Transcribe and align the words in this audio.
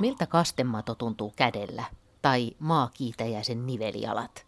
Miltä 0.00 0.26
kastemato 0.26 0.94
tuntuu 0.94 1.32
kädellä 1.36 1.84
tai 2.22 2.52
maakiitäjäisen 2.58 3.66
nivelialat? 3.66 4.46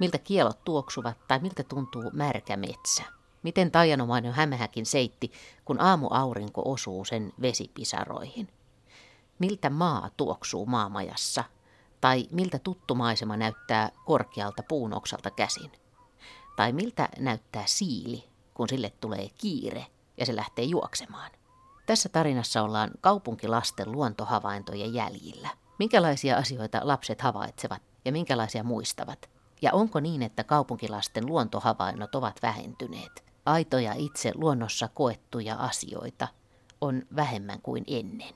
Miltä 0.00 0.18
kielot 0.18 0.64
tuoksuvat 0.64 1.16
tai 1.28 1.38
miltä 1.38 1.62
tuntuu 1.62 2.10
märkä 2.12 2.56
metsä? 2.56 3.02
Miten 3.42 3.70
taianomainen 3.70 4.32
hämähäkin 4.32 4.86
seitti, 4.86 5.32
kun 5.64 5.80
aamuaurinko 5.80 6.62
osuu 6.64 7.04
sen 7.04 7.32
vesipisaroihin? 7.42 8.48
Miltä 9.38 9.70
maa 9.70 10.10
tuoksuu 10.16 10.66
maamajassa? 10.66 11.44
Tai 12.00 12.28
miltä 12.30 12.58
tuttu 12.58 12.94
maisema 12.94 13.36
näyttää 13.36 13.90
korkealta 14.04 14.62
puunoksalta 14.68 15.30
käsin? 15.30 15.72
Tai 16.56 16.72
miltä 16.72 17.08
näyttää 17.18 17.62
siili, 17.66 18.24
kun 18.54 18.68
sille 18.68 18.92
tulee 19.00 19.28
kiire 19.38 19.86
ja 20.16 20.26
se 20.26 20.36
lähtee 20.36 20.64
juoksemaan? 20.64 21.30
Tässä 21.86 22.08
tarinassa 22.08 22.62
ollaan 22.62 22.90
kaupunkilasten 23.00 23.92
luontohavaintojen 23.92 24.94
jäljillä. 24.94 25.48
Minkälaisia 25.78 26.36
asioita 26.36 26.80
lapset 26.82 27.20
havaitsevat 27.20 27.82
ja 28.04 28.12
minkälaisia 28.12 28.62
muistavat? 28.62 29.30
Ja 29.62 29.72
onko 29.72 30.00
niin, 30.00 30.22
että 30.22 30.44
kaupunkilasten 30.44 31.26
luontohavainnot 31.26 32.14
ovat 32.14 32.42
vähentyneet? 32.42 33.24
Aitoja 33.46 33.92
itse 33.96 34.32
luonnossa 34.34 34.88
koettuja 34.94 35.54
asioita 35.54 36.28
on 36.80 37.02
vähemmän 37.16 37.60
kuin 37.62 37.84
ennen. 37.86 38.34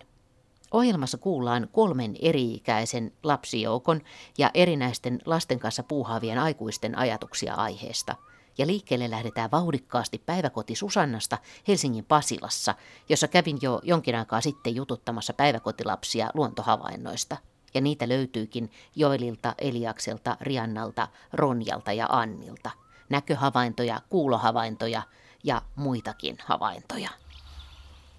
Ohjelmassa 0.70 1.18
kuullaan 1.18 1.68
kolmen 1.72 2.16
eri-ikäisen 2.22 3.12
lapsijoukon 3.22 4.00
ja 4.38 4.50
erinäisten 4.54 5.18
lasten 5.26 5.58
kanssa 5.58 5.82
puuhaavien 5.82 6.38
aikuisten 6.38 6.98
ajatuksia 6.98 7.54
aiheesta– 7.54 8.16
ja 8.58 8.66
liikkeelle 8.66 9.10
lähdetään 9.10 9.50
vauhdikkaasti 9.50 10.22
päiväkoti 10.26 10.74
Susannasta 10.74 11.38
Helsingin 11.68 12.04
Pasilassa, 12.04 12.74
jossa 13.08 13.28
kävin 13.28 13.58
jo 13.62 13.80
jonkin 13.82 14.16
aikaa 14.16 14.40
sitten 14.40 14.76
jututtamassa 14.76 15.32
päiväkotilapsia 15.32 16.30
luontohavainnoista. 16.34 17.36
Ja 17.74 17.80
niitä 17.80 18.08
löytyykin 18.08 18.70
Joelilta, 18.96 19.54
Eliakselta, 19.58 20.36
Riannalta, 20.40 21.08
Ronjalta 21.32 21.92
ja 21.92 22.06
Annilta. 22.10 22.70
Näköhavaintoja, 23.08 24.00
kuulohavaintoja 24.08 25.02
ja 25.44 25.62
muitakin 25.76 26.36
havaintoja. 26.44 27.10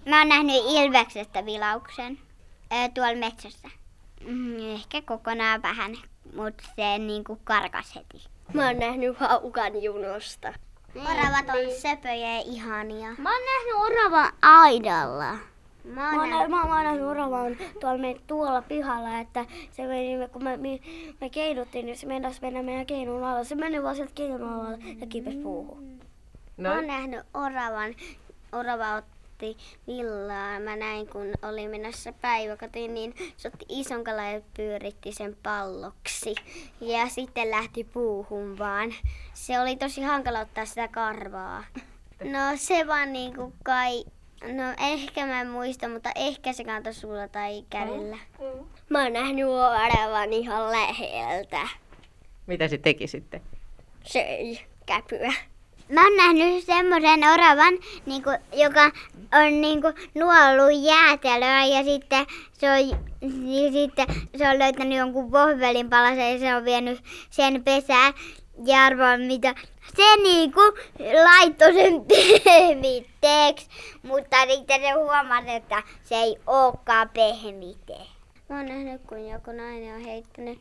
Mä 0.06 0.18
oon 0.18 0.28
nähnyt 0.28 0.62
Ilveksestä 0.68 1.44
vilauksen 1.46 2.18
tuolla 2.94 3.16
metsässä. 3.16 3.68
Mm, 4.26 4.74
ehkä 4.74 5.02
kokonaan 5.02 5.62
vähän, 5.62 5.96
mutta 6.36 6.64
se 6.76 6.98
niinku 6.98 7.40
karkas 7.44 7.94
heti. 7.94 8.24
Mä 8.54 8.66
oon 8.66 8.78
nähnyt 8.78 9.16
haukan 9.18 9.82
junosta. 9.82 10.52
Oravat 10.96 11.48
on 11.48 11.74
söpöjä 11.82 12.34
ja 12.34 12.42
ihania. 12.44 13.08
Mä 13.18 13.32
oon 13.32 13.42
nähnyt 13.44 13.74
oravan 13.98 14.32
aidalla. 14.42 15.34
Mä 15.84 16.06
oon, 16.08 16.16
Mä 16.16 16.20
oon, 16.20 16.30
nähnyt... 16.30 16.50
mä, 16.50 16.56
mä 16.66 16.74
oon 16.74 16.84
nähnyt 16.84 17.04
oravan 17.04 17.56
tuolla, 17.80 17.98
me, 17.98 18.16
tuolla 18.26 18.62
pihalla, 18.62 19.18
että 19.18 19.44
se 19.70 19.86
meni, 19.86 20.28
kun 20.32 20.44
me, 20.44 20.56
me, 20.56 20.80
me 21.20 21.30
keinuttiin, 21.30 21.86
niin 21.86 21.98
se 21.98 22.06
meinasi 22.06 22.40
mennä 22.42 22.62
meidän 22.62 22.86
keinun 22.86 23.24
alla. 23.24 23.44
Se 23.44 23.54
meni 23.54 23.82
vaan 23.82 23.96
sieltä 23.96 24.12
keinun 24.14 24.42
alla 24.42 24.70
ja 25.00 25.06
kipesi 25.06 25.38
puuhun. 25.38 26.00
Mä 26.56 26.74
oon 26.74 26.86
nähnyt 26.86 27.20
oravan. 27.34 27.94
Orava 28.52 29.02
otti 29.40 29.56
villaa. 29.86 30.60
Mä 30.60 30.76
näin, 30.76 31.06
kun 31.06 31.32
oli 31.42 31.68
menossa 31.68 32.12
päiväkotiin, 32.12 32.94
niin 32.94 33.14
se 33.36 33.48
otti 33.48 33.66
ison 33.68 34.04
kalan 34.04 34.32
ja 34.32 34.40
pyöritti 34.56 35.12
sen 35.12 35.36
palloksi. 35.42 36.34
Ja 36.80 37.08
sitten 37.08 37.50
lähti 37.50 37.84
puuhun 37.84 38.58
vaan. 38.58 38.94
Se 39.34 39.60
oli 39.60 39.76
tosi 39.76 40.02
hankala 40.02 40.40
ottaa 40.40 40.64
sitä 40.64 40.88
karvaa. 40.88 41.64
No 42.24 42.38
se 42.56 42.86
vaan 42.86 43.12
niinku 43.12 43.52
kai... 43.64 44.04
No 44.42 44.90
ehkä 44.92 45.26
mä 45.26 45.40
en 45.40 45.48
muista, 45.48 45.88
mutta 45.88 46.10
ehkä 46.14 46.52
se 46.52 46.64
kantoi 46.64 46.94
sulla 46.94 47.28
tai 47.28 47.64
kädellä. 47.70 48.18
Mä 48.88 49.02
oon 49.02 49.12
nähnyt 49.12 49.46
oravan 49.46 50.32
ihan 50.32 50.70
läheltä. 50.70 51.68
Mitä 52.46 52.68
se 52.68 52.78
teki 52.78 53.06
sitten? 53.06 53.42
Söi 54.04 54.58
käpyä. 54.86 55.32
Mä 55.90 56.04
oon 56.04 56.16
nähnyt 56.16 56.64
semmoisen 56.64 57.24
oravan, 57.32 57.78
niinku, 58.06 58.30
joka 58.52 58.84
on 59.32 59.60
niinku 59.60 59.88
nuollut 60.14 60.84
jäätelöä 60.84 61.64
ja 61.64 61.84
sitten 61.84 62.26
se 62.52 62.70
on, 62.70 62.88
ja 63.64 63.72
sitten 63.72 64.06
se 64.36 64.48
on 64.48 64.58
löytänyt 64.58 64.98
jonkun 64.98 65.32
vohvelin 65.32 65.90
palasen 65.90 66.32
ja 66.32 66.38
se 66.38 66.54
on 66.54 66.64
vienyt 66.64 67.00
sen 67.30 67.64
pesään. 67.64 68.14
Ja 68.66 68.84
arvaa 68.84 69.18
mitä. 69.18 69.54
Se 69.96 70.22
niinku 70.22 70.60
laittoi 71.24 71.74
sen 71.74 72.04
pehmiteeksi, 72.44 73.68
mutta 74.02 74.36
sitten 74.48 74.80
se 74.80 74.90
huomasi, 74.90 75.50
että 75.50 75.82
se 76.02 76.14
ei 76.14 76.36
olekaan 76.46 77.08
pehmite. 77.08 77.96
Mä 78.48 78.56
oon 78.56 78.66
nähnyt, 78.66 79.02
kun 79.08 79.28
joku 79.28 79.52
nainen 79.52 79.94
on 79.94 80.00
heittänyt 80.00 80.58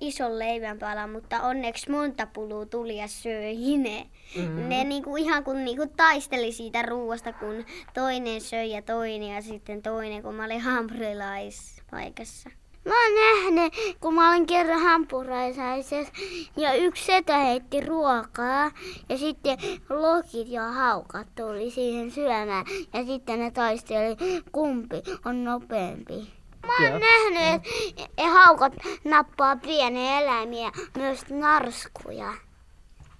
ison 0.00 0.38
leivänpalan, 0.38 1.10
mutta 1.10 1.42
onneksi 1.42 1.90
monta 1.90 2.26
pulua 2.26 2.66
tuli 2.66 2.96
ja 2.96 3.08
söi 3.08 3.76
ne. 3.78 4.06
Mm-hmm. 4.36 4.68
Ne 4.68 4.84
niinku 4.84 5.16
ihan 5.16 5.44
kun 5.44 5.64
niinku 5.64 5.86
taisteli 5.96 6.52
siitä 6.52 6.82
ruoasta, 6.82 7.32
kun 7.32 7.64
toinen 7.94 8.40
söi 8.40 8.70
ja 8.70 8.82
toinen 8.82 9.34
ja 9.34 9.42
sitten 9.42 9.82
toinen, 9.82 10.22
kun 10.22 10.34
mä 10.34 10.44
olin 10.44 10.60
hampurilaispaikassa. 10.60 12.50
Mä 12.84 12.94
oon 13.02 13.14
nähnyt, 13.14 13.72
kun 14.00 14.14
mä 14.14 14.30
olin 14.30 14.46
kerran 14.46 14.80
hampuraisaisessa 14.80 16.12
ja 16.56 16.74
yksi 16.74 17.04
setä 17.06 17.38
heitti 17.38 17.80
ruokaa 17.80 18.70
ja 19.08 19.18
sitten 19.18 19.58
lokit 19.88 20.48
ja 20.48 20.62
haukat 20.62 21.26
tuli 21.34 21.70
siihen 21.70 22.10
syömään 22.10 22.66
ja 22.94 23.04
sitten 23.04 23.38
ne 23.38 23.50
taisteli, 23.50 24.16
kumpi 24.52 25.02
on 25.24 25.44
nopeampi. 25.44 26.35
Mä 26.66 26.72
oon 26.72 26.90
Joo. 26.90 26.98
nähnyt, 26.98 27.62
että 27.98 28.28
haukat 28.28 28.72
nappaa 29.04 29.56
pieniä 29.56 30.20
eläimiä, 30.20 30.72
myös 30.96 31.20
narskuja. 31.30 32.32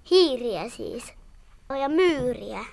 Hiiriä 0.09 0.69
siis. 0.69 1.13
Ja 1.81 1.89
myyriä. 1.89 2.65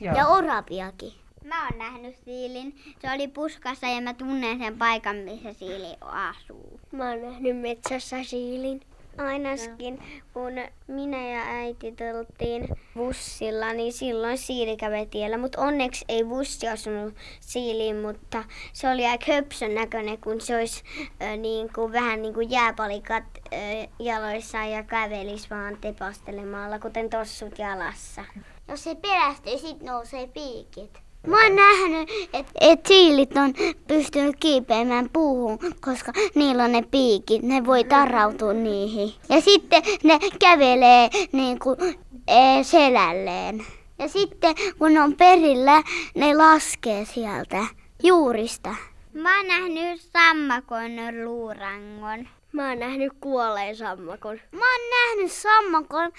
Ja 0.00 0.26
oraviakin. 0.26 1.12
Mä 1.44 1.64
oon 1.64 1.78
nähnyt 1.78 2.16
siilin. 2.24 2.74
Se 3.02 3.12
oli 3.14 3.28
puskassa 3.28 3.86
ja 3.86 4.00
mä 4.00 4.14
tunnen 4.14 4.58
sen 4.58 4.78
paikan, 4.78 5.16
missä 5.16 5.52
siili 5.52 5.96
asuu. 6.00 6.80
Mä 6.92 7.10
oon 7.10 7.22
nähnyt 7.22 7.56
metsässä 7.56 8.24
siilin. 8.24 8.80
Ainakin 9.18 10.02
kun 10.32 10.52
minä 10.86 11.30
ja 11.30 11.42
äiti 11.42 11.92
tultiin 11.92 12.68
bussilla, 12.94 13.72
niin 13.72 13.92
silloin 13.92 14.38
siili 14.38 14.76
kävi 14.76 15.06
tiellä. 15.06 15.38
Mutta 15.38 15.60
onneksi 15.60 16.04
ei 16.08 16.24
bussi 16.24 16.68
osunut 16.68 17.14
siiliin, 17.40 17.96
mutta 17.96 18.44
se 18.72 18.90
oli 18.90 19.06
aika 19.06 19.32
höpsön 19.32 19.74
näköinen, 19.74 20.18
kun 20.18 20.40
se 20.40 20.56
olisi 20.56 20.82
ö, 21.22 21.36
niin 21.36 21.72
kuin, 21.72 21.92
vähän 21.92 22.22
niin 22.22 22.34
kuin 22.34 22.50
jääpalikat 22.50 23.24
ö, 23.52 23.56
jaloissaan 23.98 24.70
ja 24.70 24.82
kävelis 24.82 25.50
vaan 25.50 25.76
tepastelemalla, 25.80 26.78
kuten 26.78 27.10
tossut 27.10 27.58
jalassa. 27.58 28.24
Jos 28.68 28.84
se 28.84 28.94
pelästyy, 28.94 29.58
sit 29.58 29.82
nousee 29.82 30.26
piikit. 30.26 31.07
Mä 31.28 31.44
oon 31.44 31.56
nähnyt, 31.56 32.08
että 32.32 32.52
et 32.60 32.86
siilit 32.86 33.36
on 33.36 33.54
pystynyt 33.86 34.36
kiipeämään 34.40 35.10
puuhun, 35.12 35.58
koska 35.80 36.12
niillä 36.34 36.64
on 36.64 36.72
ne 36.72 36.82
piikit, 36.90 37.42
ne 37.42 37.66
voi 37.66 37.84
tarrautua 37.84 38.52
niihin. 38.52 39.14
Ja 39.28 39.40
sitten 39.40 39.82
ne 40.04 40.18
kävelee 40.40 41.10
niin 41.32 41.58
kuin, 41.58 41.76
e, 42.28 42.62
selälleen. 42.62 43.66
Ja 43.98 44.08
sitten 44.08 44.54
kun 44.78 44.94
ne 44.94 45.02
on 45.02 45.14
perillä, 45.14 45.82
ne 46.14 46.34
laskee 46.34 47.04
sieltä 47.04 47.66
juurista. 48.02 48.74
Mä 49.12 49.36
oon 49.36 49.48
nähnyt 49.48 50.00
sammakon 50.00 51.24
luurangon. 51.24 52.28
Mä 52.52 52.68
oon 52.68 52.78
nähnyt 52.78 53.12
kuolleen 53.20 53.76
sammakon. 53.76 54.40
Mä 54.52 54.72
oon 54.72 54.90
nähnyt 54.90 55.32
sammakon 55.32 56.12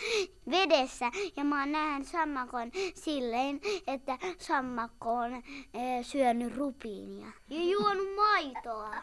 vedessä 0.50 1.12
ja 1.36 1.44
mä 1.44 1.60
oon 1.60 1.72
nähnyt 1.72 2.08
sammakon 2.08 2.72
silleen, 2.96 3.60
että 3.88 4.18
sammakko 4.38 5.14
on 5.14 5.34
e, 5.34 6.04
syönyt 6.04 6.58
rupiinia. 6.58 7.28
Ja 7.50 7.62
juonut 7.64 8.16
maitoa. 8.16 8.96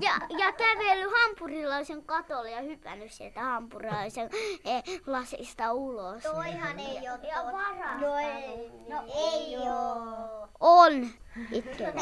Ja, 0.00 0.12
ja 0.38 0.52
kävellyt 0.52 1.12
hampurilaisen 1.22 2.02
katolle 2.02 2.50
ja 2.50 2.60
hypännyt 2.62 3.12
sieltä 3.12 3.40
hampurilaisen 3.40 4.30
e, 4.64 4.80
lasista 5.06 5.72
ulos. 5.72 6.22
Toihan 6.22 6.78
ei 6.78 6.98
ole 6.98 7.28
Ja 7.28 7.44
varastanut. 7.52 8.00
No 8.00 8.16
ei, 8.16 8.70
no 8.88 9.02
ei 9.16 9.56
oo. 9.68 10.48
On. 10.60 11.06
Itkevä. 11.52 12.00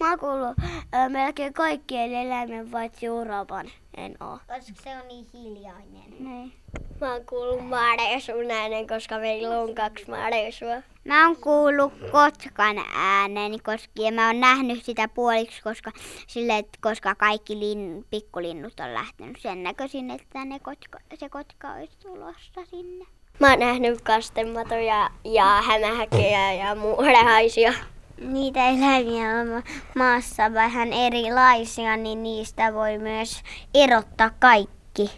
Mä 0.00 0.08
oon 0.10 0.18
kuullut 0.18 0.56
ö, 0.94 1.08
melkein 1.08 1.52
kaikkien 1.52 2.12
eläimen 2.14 2.70
paitsi 2.70 3.08
oravan. 3.08 3.66
En 4.04 4.16
oo. 4.20 4.38
Koska 4.38 4.82
se 4.82 4.90
on 4.96 5.08
niin 5.08 5.26
hiljainen. 5.34 6.10
Niin. 6.18 6.52
Mä 7.00 7.12
oon 7.12 7.26
kuullut 7.26 7.68
mareesun 7.68 8.50
äänen, 8.50 8.86
koska 8.86 9.18
meillä 9.18 9.60
on 9.60 9.74
kaksi 9.74 10.10
mareesua. 10.10 10.82
Mä 11.04 11.26
oon 11.26 11.36
kuullut 11.36 11.92
kotkan 12.12 12.76
äänen, 12.94 13.62
koska 13.62 13.92
ja 13.96 14.12
mä 14.12 14.26
oon 14.26 14.40
nähnyt 14.40 14.84
sitä 14.84 15.08
puoliksi, 15.08 15.62
koska, 15.62 15.92
sille, 16.26 16.64
koska 16.80 17.14
kaikki 17.14 17.58
lin, 17.58 18.06
pikkulinnut 18.10 18.80
on 18.80 18.94
lähtenyt 18.94 19.40
sen 19.40 19.62
näköisin, 19.62 20.10
että 20.10 20.44
ne 20.44 20.58
kotka, 20.58 20.98
se 21.14 21.28
kotka 21.28 21.72
olisi 21.72 21.98
tulossa 22.02 22.64
sinne. 22.64 23.04
Mä 23.38 23.50
oon 23.50 23.58
nähnyt 23.58 24.00
kastematoja 24.00 25.10
ja 25.24 25.44
hämähäkkejä 25.44 26.52
ja 26.52 26.74
muurahaisia. 26.74 27.72
Niitä 28.20 28.68
eläimiä 28.68 29.28
on 29.28 29.62
maassa 29.96 30.54
vähän 30.54 30.92
erilaisia, 30.92 31.96
niin 31.96 32.22
niistä 32.22 32.74
voi 32.74 32.98
myös 32.98 33.42
erottaa 33.74 34.30
kaikki. 34.38 35.10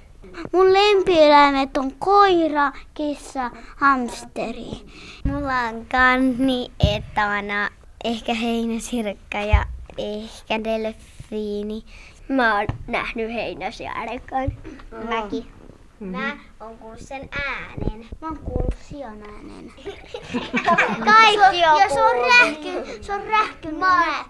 Mun 0.52 0.72
lempieläimet 0.72 1.76
on 1.76 1.92
koira, 1.98 2.72
kissa, 2.94 3.50
hamsteri. 3.76 4.70
Mulla 5.24 5.60
on 5.60 5.86
kanni, 5.92 6.70
etana, 6.96 7.68
ehkä 8.04 8.34
heinäsirkka 8.34 9.38
ja 9.38 9.64
ehkä 9.98 10.64
delfiini. 10.64 11.84
Mä 12.28 12.56
oon 12.56 12.66
nähnyt 12.86 13.32
heinäsjärkän. 13.32 14.52
Mäkin. 15.08 15.59
Mä 16.00 16.36
oon 16.60 16.78
kuullut 16.78 17.00
sen 17.00 17.28
äänen. 17.46 18.08
Mä 18.20 18.28
oon 18.28 18.38
kuullut 18.38 18.74
sian 18.88 19.22
äänen. 19.22 19.72
Kaikki 21.04 21.64
on 21.64 21.80
Ja 21.80 21.88
se 21.88 22.02
on 22.02 22.16
rähky, 22.26 23.02
se 23.02 23.14
on 23.14 23.22
rähky. 23.22 23.72
Mä 23.72 24.24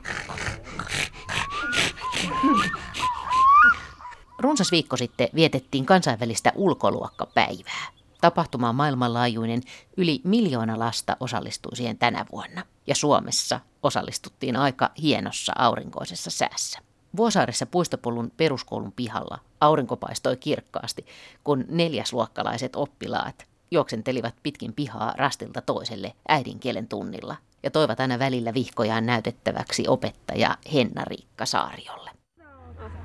Runsas 4.39 4.73
viikko 4.73 4.97
sitten 4.97 5.29
vietettiin 5.35 5.87
kansainvälistä 5.87 6.53
ulkoluokkapäivää. 6.55 7.87
Tapahtuma 8.21 8.69
on 8.69 8.75
maailmanlaajuinen, 8.75 9.63
yli 9.97 10.21
miljoona 10.25 10.79
lasta 10.79 11.17
osallistui 11.21 11.77
siihen 11.77 11.99
tänä 11.99 12.27
vuonna. 12.33 12.63
Ja 12.87 12.95
Suomessa 12.95 13.61
osallistuttiin 13.83 14.57
aika 14.57 14.91
hienossa 15.03 15.53
aurinkoisessa 15.59 16.31
säässä. 16.31 16.90
Vuosaaressa 17.17 17.67
puistopolun 17.67 18.33
peruskoulun 18.37 18.93
pihalla 18.93 19.39
aurinko 19.61 19.97
paistoi 19.97 20.37
kirkkaasti, 20.37 21.07
kun 21.45 21.65
neljäsluokkalaiset 21.69 22.77
oppilaat 22.77 23.47
juoksentelivat 23.71 24.35
pitkin 24.43 24.73
pihaa 24.73 25.15
rastilta 25.17 25.61
toiselle 25.61 26.13
äidinkielen 26.29 26.89
tunnilla 26.89 27.37
ja 27.63 27.71
toivat 27.71 28.01
aina 28.01 28.19
välillä 28.19 28.55
vihkojaan 28.55 29.07
näytettäväksi 29.07 29.85
opettaja 29.89 30.57
Henna-Riikka 30.73 31.47
Saariolle. 31.47 32.20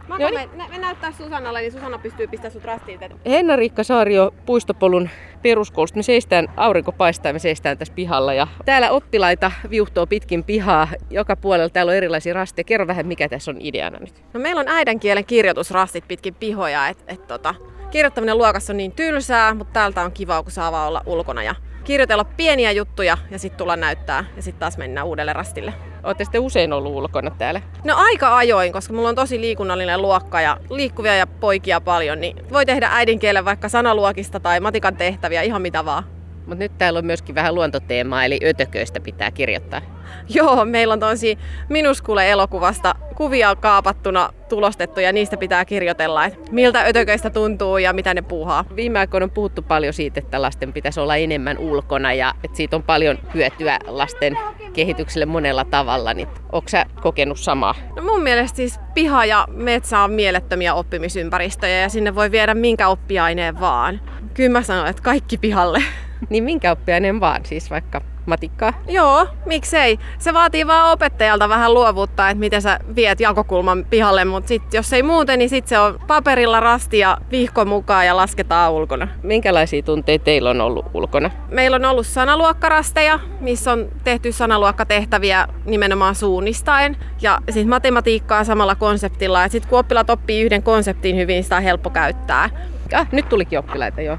Mä 0.07 0.17
no 0.17 0.29
niin. 0.29 0.49
me, 0.55 0.67
me 0.69 0.77
näyttää 0.77 1.11
Susannalle, 1.11 1.61
niin 1.61 1.71
Susanna 1.71 1.97
pystyy 1.97 2.27
pistämään 2.27 2.51
sut 2.51 2.63
rastiin 2.63 2.99
tätä. 2.99 3.15
Henna-Riikka 3.25 3.83
Saario 3.83 4.33
Puistopolun 4.45 5.09
peruskoulusta. 5.41 5.97
Me 5.97 6.03
seistään, 6.03 6.47
aurinko 6.57 6.91
paistaa 6.91 7.29
ja 7.29 7.33
me 7.33 7.39
seistään 7.39 7.77
tässä 7.77 7.93
pihalla. 7.93 8.33
Ja 8.33 8.47
täällä 8.65 8.91
oppilaita 8.91 9.51
viuhtoo 9.69 10.07
pitkin 10.07 10.43
pihaa. 10.43 10.87
Joka 11.09 11.35
puolella 11.35 11.69
täällä 11.69 11.89
on 11.89 11.95
erilaisia 11.95 12.33
rasteja. 12.33 12.63
Kerro 12.63 12.87
vähän, 12.87 13.07
mikä 13.07 13.29
tässä 13.29 13.51
on 13.51 13.57
ideana 13.59 13.99
nyt. 13.99 14.23
No 14.33 14.39
meillä 14.39 14.59
on 14.59 14.67
äidinkielen 14.67 15.25
kirjoitusrastit 15.25 16.07
pitkin 16.07 16.35
pihoja. 16.35 16.87
Et, 16.87 17.03
et 17.07 17.27
tota, 17.27 17.55
kirjoittaminen 17.91 18.37
luokassa 18.37 18.73
on 18.73 18.77
niin 18.77 18.91
tylsää, 18.91 19.53
mutta 19.53 19.73
täältä 19.73 20.01
on 20.01 20.11
kiva, 20.11 20.43
kun 20.43 20.51
saa 20.51 20.71
vaan 20.71 20.87
olla 20.87 21.01
ulkona 21.05 21.43
ja 21.43 21.55
kirjoitella 21.83 22.23
pieniä 22.23 22.71
juttuja 22.71 23.17
ja 23.31 23.39
sitten 23.39 23.57
tulla 23.57 23.75
näyttää 23.75 24.25
ja 24.35 24.41
sitten 24.41 24.59
taas 24.59 24.77
mennään 24.77 25.07
uudelle 25.07 25.33
rastille. 25.33 25.73
Olette 26.05 26.23
sitten 26.23 26.41
usein 26.41 26.73
ollut 26.73 26.95
ulkona 26.95 27.31
täällä? 27.31 27.61
No 27.83 27.93
aika 27.97 28.37
ajoin, 28.37 28.73
koska 28.73 28.93
mulla 28.93 29.09
on 29.09 29.15
tosi 29.15 29.41
liikunnallinen 29.41 30.01
luokka 30.01 30.41
ja 30.41 30.57
liikkuvia 30.69 31.15
ja 31.15 31.27
poikia 31.27 31.81
paljon, 31.81 32.21
niin 32.21 32.37
voi 32.51 32.65
tehdä 32.65 32.89
äidinkielen 32.91 33.45
vaikka 33.45 33.69
sanaluokista 33.69 34.39
tai 34.39 34.59
matikan 34.59 34.95
tehtäviä, 34.95 35.41
ihan 35.41 35.61
mitä 35.61 35.85
vaan. 35.85 36.14
Mutta 36.45 36.63
nyt 36.63 36.77
täällä 36.77 36.99
on 36.99 37.05
myöskin 37.05 37.35
vähän 37.35 37.55
luontoteemaa, 37.55 38.25
eli 38.25 38.39
ötököistä 38.43 38.99
pitää 38.99 39.31
kirjoittaa. 39.31 39.81
Joo, 40.29 40.65
meillä 40.65 40.93
on 40.93 40.99
tosi 40.99 41.37
Minuskule-elokuvasta 41.69 42.95
kuvia 43.15 43.55
kaapattuna 43.55 44.29
tulostettu 44.49 44.99
ja 44.99 45.13
niistä 45.13 45.37
pitää 45.37 45.65
kirjoitella, 45.65 46.25
että 46.25 46.51
miltä 46.51 46.81
ötököistä 46.81 47.29
tuntuu 47.29 47.77
ja 47.77 47.93
mitä 47.93 48.13
ne 48.13 48.21
puuhaa. 48.21 48.65
Viime 48.75 48.99
aikoina 48.99 49.23
on 49.23 49.31
puhuttu 49.31 49.61
paljon 49.61 49.93
siitä, 49.93 50.19
että 50.19 50.41
lasten 50.41 50.73
pitäisi 50.73 50.99
olla 50.99 51.15
enemmän 51.15 51.57
ulkona 51.57 52.13
ja 52.13 52.33
että 52.43 52.57
siitä 52.57 52.75
on 52.75 52.83
paljon 52.83 53.19
hyötyä 53.33 53.79
lasten 53.87 54.37
kehitykselle 54.73 55.25
monella 55.25 55.65
tavalla. 55.65 56.13
Niin 56.13 56.27
onko 56.51 56.69
sä 56.69 56.85
kokenut 57.01 57.39
samaa? 57.39 57.75
No 57.95 58.03
mun 58.03 58.23
mielestä 58.23 58.55
siis 58.55 58.79
piha 58.93 59.25
ja 59.25 59.47
metsä 59.51 59.99
on 59.99 60.11
mielettömiä 60.11 60.73
oppimisympäristöjä 60.73 61.81
ja 61.81 61.89
sinne 61.89 62.15
voi 62.15 62.31
viedä 62.31 62.53
minkä 62.53 62.87
oppiaineen 62.87 63.59
vaan. 63.59 64.01
Kyllä 64.33 64.49
mä 64.49 64.61
sanon, 64.61 64.87
että 64.87 65.01
kaikki 65.03 65.37
pihalle. 65.37 65.83
Niin 66.29 66.43
minkä 66.43 66.71
oppiaineen 66.71 67.19
vaan, 67.19 67.45
siis 67.45 67.71
vaikka 67.71 68.01
matikkaa? 68.25 68.73
Joo, 68.87 69.27
miksei. 69.45 69.99
Se 70.19 70.33
vaatii 70.33 70.67
vaan 70.67 70.91
opettajalta 70.91 71.49
vähän 71.49 71.73
luovuutta, 71.73 72.29
että 72.29 72.39
miten 72.39 72.61
sä 72.61 72.79
viet 72.95 73.19
jakokulman 73.19 73.85
pihalle, 73.89 74.25
mutta 74.25 74.47
sit, 74.47 74.73
jos 74.73 74.93
ei 74.93 75.03
muuten, 75.03 75.39
niin 75.39 75.49
sit 75.49 75.67
se 75.67 75.79
on 75.79 75.99
paperilla 76.07 76.59
rasti 76.59 76.99
ja 76.99 77.17
vihko 77.31 77.65
mukaan 77.65 78.05
ja 78.05 78.17
lasketaan 78.17 78.71
ulkona. 78.71 79.07
Minkälaisia 79.23 79.81
tunteita 79.81 80.25
teillä 80.25 80.49
on 80.49 80.61
ollut 80.61 80.85
ulkona? 80.93 81.31
Meillä 81.49 81.75
on 81.75 81.85
ollut 81.85 82.07
sanaluokkarasteja, 82.07 83.19
missä 83.39 83.71
on 83.71 83.87
tehty 84.03 84.31
sanaluokkatehtäviä 84.31 85.47
nimenomaan 85.65 86.15
suunnistaen. 86.15 86.97
Ja 87.21 87.39
sitten 87.45 87.69
matematiikkaa 87.69 88.43
samalla 88.43 88.75
konseptilla. 88.75 89.41
Ja 89.41 89.49
sitten 89.49 89.69
kun 89.69 89.79
oppilaat 89.79 90.09
oppii 90.09 90.41
yhden 90.41 90.63
konseptin 90.63 91.15
hyvin, 91.15 91.43
sitä 91.43 91.57
on 91.57 91.63
helppo 91.63 91.89
käyttää. 91.89 92.49
Ah, 92.93 93.07
nyt 93.11 93.29
tulikin 93.29 93.59
oppilaita, 93.59 94.01
joo. 94.01 94.17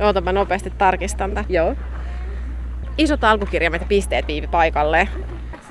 Ootapa 0.00 0.32
nopeasti 0.32 0.72
tarkistan 0.78 1.30
tämän. 1.30 1.46
Joo. 1.48 1.74
Isot 2.98 3.24
alkukirjaimet 3.24 3.80
ja 3.80 3.86
pisteet 3.86 4.26
viivi 4.26 4.46
paikalleen. 4.46 5.08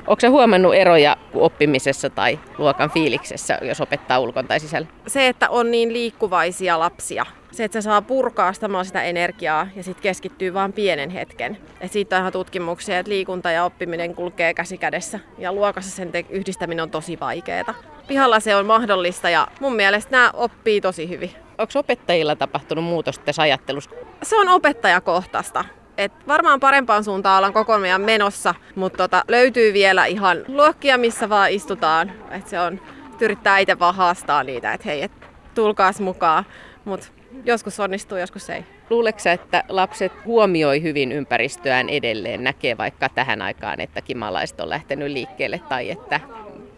Onko 0.08 0.20
sä 0.20 0.30
huomannut 0.30 0.76
eroja 0.76 1.18
oppimisessa 1.34 2.10
tai 2.10 2.40
luokan 2.58 2.92
fiiliksessä, 2.92 3.58
jos 3.62 3.82
opettaa 3.82 4.20
ulkona 4.20 4.48
tai 4.48 4.60
sisällä? 4.60 4.88
Se, 5.08 5.28
että 5.28 5.50
on 5.50 5.72
niin 5.72 5.94
liikkuvaisia 5.94 6.80
lapsia. 6.80 7.26
Se, 7.52 7.64
että 7.64 7.82
se 7.82 7.86
saa 7.86 8.02
purkaa 8.02 8.54
sitä 8.54 9.04
energiaa 9.04 9.68
ja 9.76 9.84
sitten 9.84 10.04
keskittyy 10.04 10.54
vain 10.54 10.74
pienen 10.74 11.10
hetken. 11.10 11.58
Et 11.82 11.92
siitä 11.92 12.16
on 12.16 12.20
ihan 12.22 12.32
tutkimuksia, 12.32 13.00
että 13.00 13.10
liikunta 13.10 13.52
ja 13.52 13.66
oppiminen 13.66 14.16
kulkee 14.16 14.54
käsi 14.54 14.78
kädessä. 14.78 15.20
Ja 15.38 15.54
luokassa 15.54 15.92
sen 15.96 16.12
te- 16.12 16.26
yhdistäminen 16.30 16.84
on 16.84 16.92
tosi 16.92 17.20
vaikeaa. 17.20 17.74
Pihalla 18.08 18.40
se 18.40 18.56
on 18.56 18.66
mahdollista 18.66 19.30
ja 19.30 19.48
mun 19.60 19.76
mielestä 19.76 20.12
nämä 20.12 20.32
oppii 20.34 20.82
tosi 20.82 21.10
hyvin. 21.10 21.32
Onko 21.62 21.80
opettajilla 21.80 22.36
tapahtunut 22.36 22.84
muutos 22.84 23.20
tässä 23.20 23.42
ajattelussa? 23.42 23.92
Se 24.24 24.38
on 24.38 24.50
opettajakohtaista. 24.50 25.66
Et 25.98 26.12
varmaan 26.28 26.60
parempaan 26.60 27.04
suuntaan 27.04 27.38
ollaan 27.38 27.54
koko 27.54 27.74
ajan 27.74 28.02
menossa, 28.02 28.56
mutta 28.76 28.98
tota, 28.98 29.24
löytyy 29.28 29.74
vielä 29.74 30.06
ihan 30.06 30.38
luokkia, 30.48 30.98
missä 30.98 31.30
vaan 31.30 31.52
istutaan. 31.52 32.12
Et 32.32 32.48
se 32.48 32.60
on, 32.60 32.82
et 33.14 33.22
yrittää 33.22 33.58
itse 33.58 33.80
vaan 33.80 33.96
haastaa 33.96 34.44
niitä, 34.44 34.74
että 34.74 34.90
hei, 34.90 35.02
et, 35.02 35.12
tulkaas 35.56 36.02
mukaan. 36.02 36.46
Mutta 36.86 37.08
joskus 37.46 37.80
onnistuu, 37.80 38.18
joskus 38.18 38.50
ei. 38.50 38.66
Luuleeko 38.90 39.20
että 39.34 39.64
lapset 39.70 40.12
huomioi 40.26 40.82
hyvin 40.82 41.12
ympäristöään 41.12 41.90
edelleen, 41.90 42.44
näkee 42.44 42.78
vaikka 42.78 43.10
tähän 43.10 43.42
aikaan, 43.42 43.82
että 43.82 44.02
kimalaiset 44.02 44.62
on 44.62 44.70
lähtenyt 44.70 45.12
liikkeelle 45.12 45.62
tai 45.70 45.92
että 45.92 46.20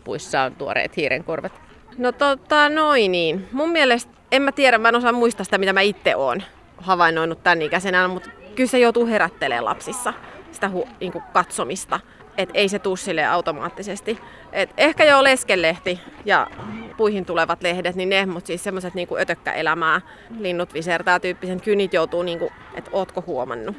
puissa 0.03 0.41
on 0.41 0.55
tuoreet 0.55 0.97
hiirenkorvat? 0.97 1.61
No 1.97 2.11
tota, 2.11 2.69
noin 2.69 3.11
niin. 3.11 3.47
Mun 3.51 3.69
mielestä, 3.69 4.11
en 4.33 4.41
mä 4.41 4.51
tiedä, 4.51 4.77
mä 4.77 4.89
en 4.89 4.95
osaa 4.95 5.11
muistaa 5.11 5.43
sitä, 5.43 5.57
mitä 5.57 5.73
mä 5.73 5.81
itse 5.81 6.15
oon 6.15 6.43
havainnoinut 6.77 7.43
tämän 7.43 7.61
ikäisenä, 7.61 8.07
mutta 8.07 8.29
kyllä 8.55 8.69
se 8.69 8.79
joutuu 8.79 9.05
herättelemään 9.05 9.65
lapsissa 9.65 10.13
sitä 10.51 10.67
hu- 10.67 10.89
niinku 10.99 11.23
katsomista. 11.33 11.99
Et 12.37 12.49
ei 12.53 12.69
se 12.69 12.79
tuu 12.79 12.95
sille 12.95 13.25
automaattisesti. 13.25 14.19
Et 14.51 14.69
ehkä 14.77 15.03
jo 15.03 15.23
leskelehti 15.23 15.99
ja 16.25 16.47
puihin 16.97 17.25
tulevat 17.25 17.63
lehdet, 17.63 17.95
niin 17.95 18.09
ne, 18.09 18.25
mutta 18.25 18.47
siis 18.47 18.63
semmoiset 18.63 18.93
niinku 18.93 19.17
ötökkäelämää, 19.17 20.01
linnut 20.39 20.73
visertää 20.73 21.19
tyyppisen, 21.19 21.61
kyllä 21.61 21.77
niitä 21.77 21.95
joutuu, 21.95 22.23
niinku, 22.23 22.51
että 22.75 22.91
ootko 22.93 23.23
huomannut. 23.27 23.75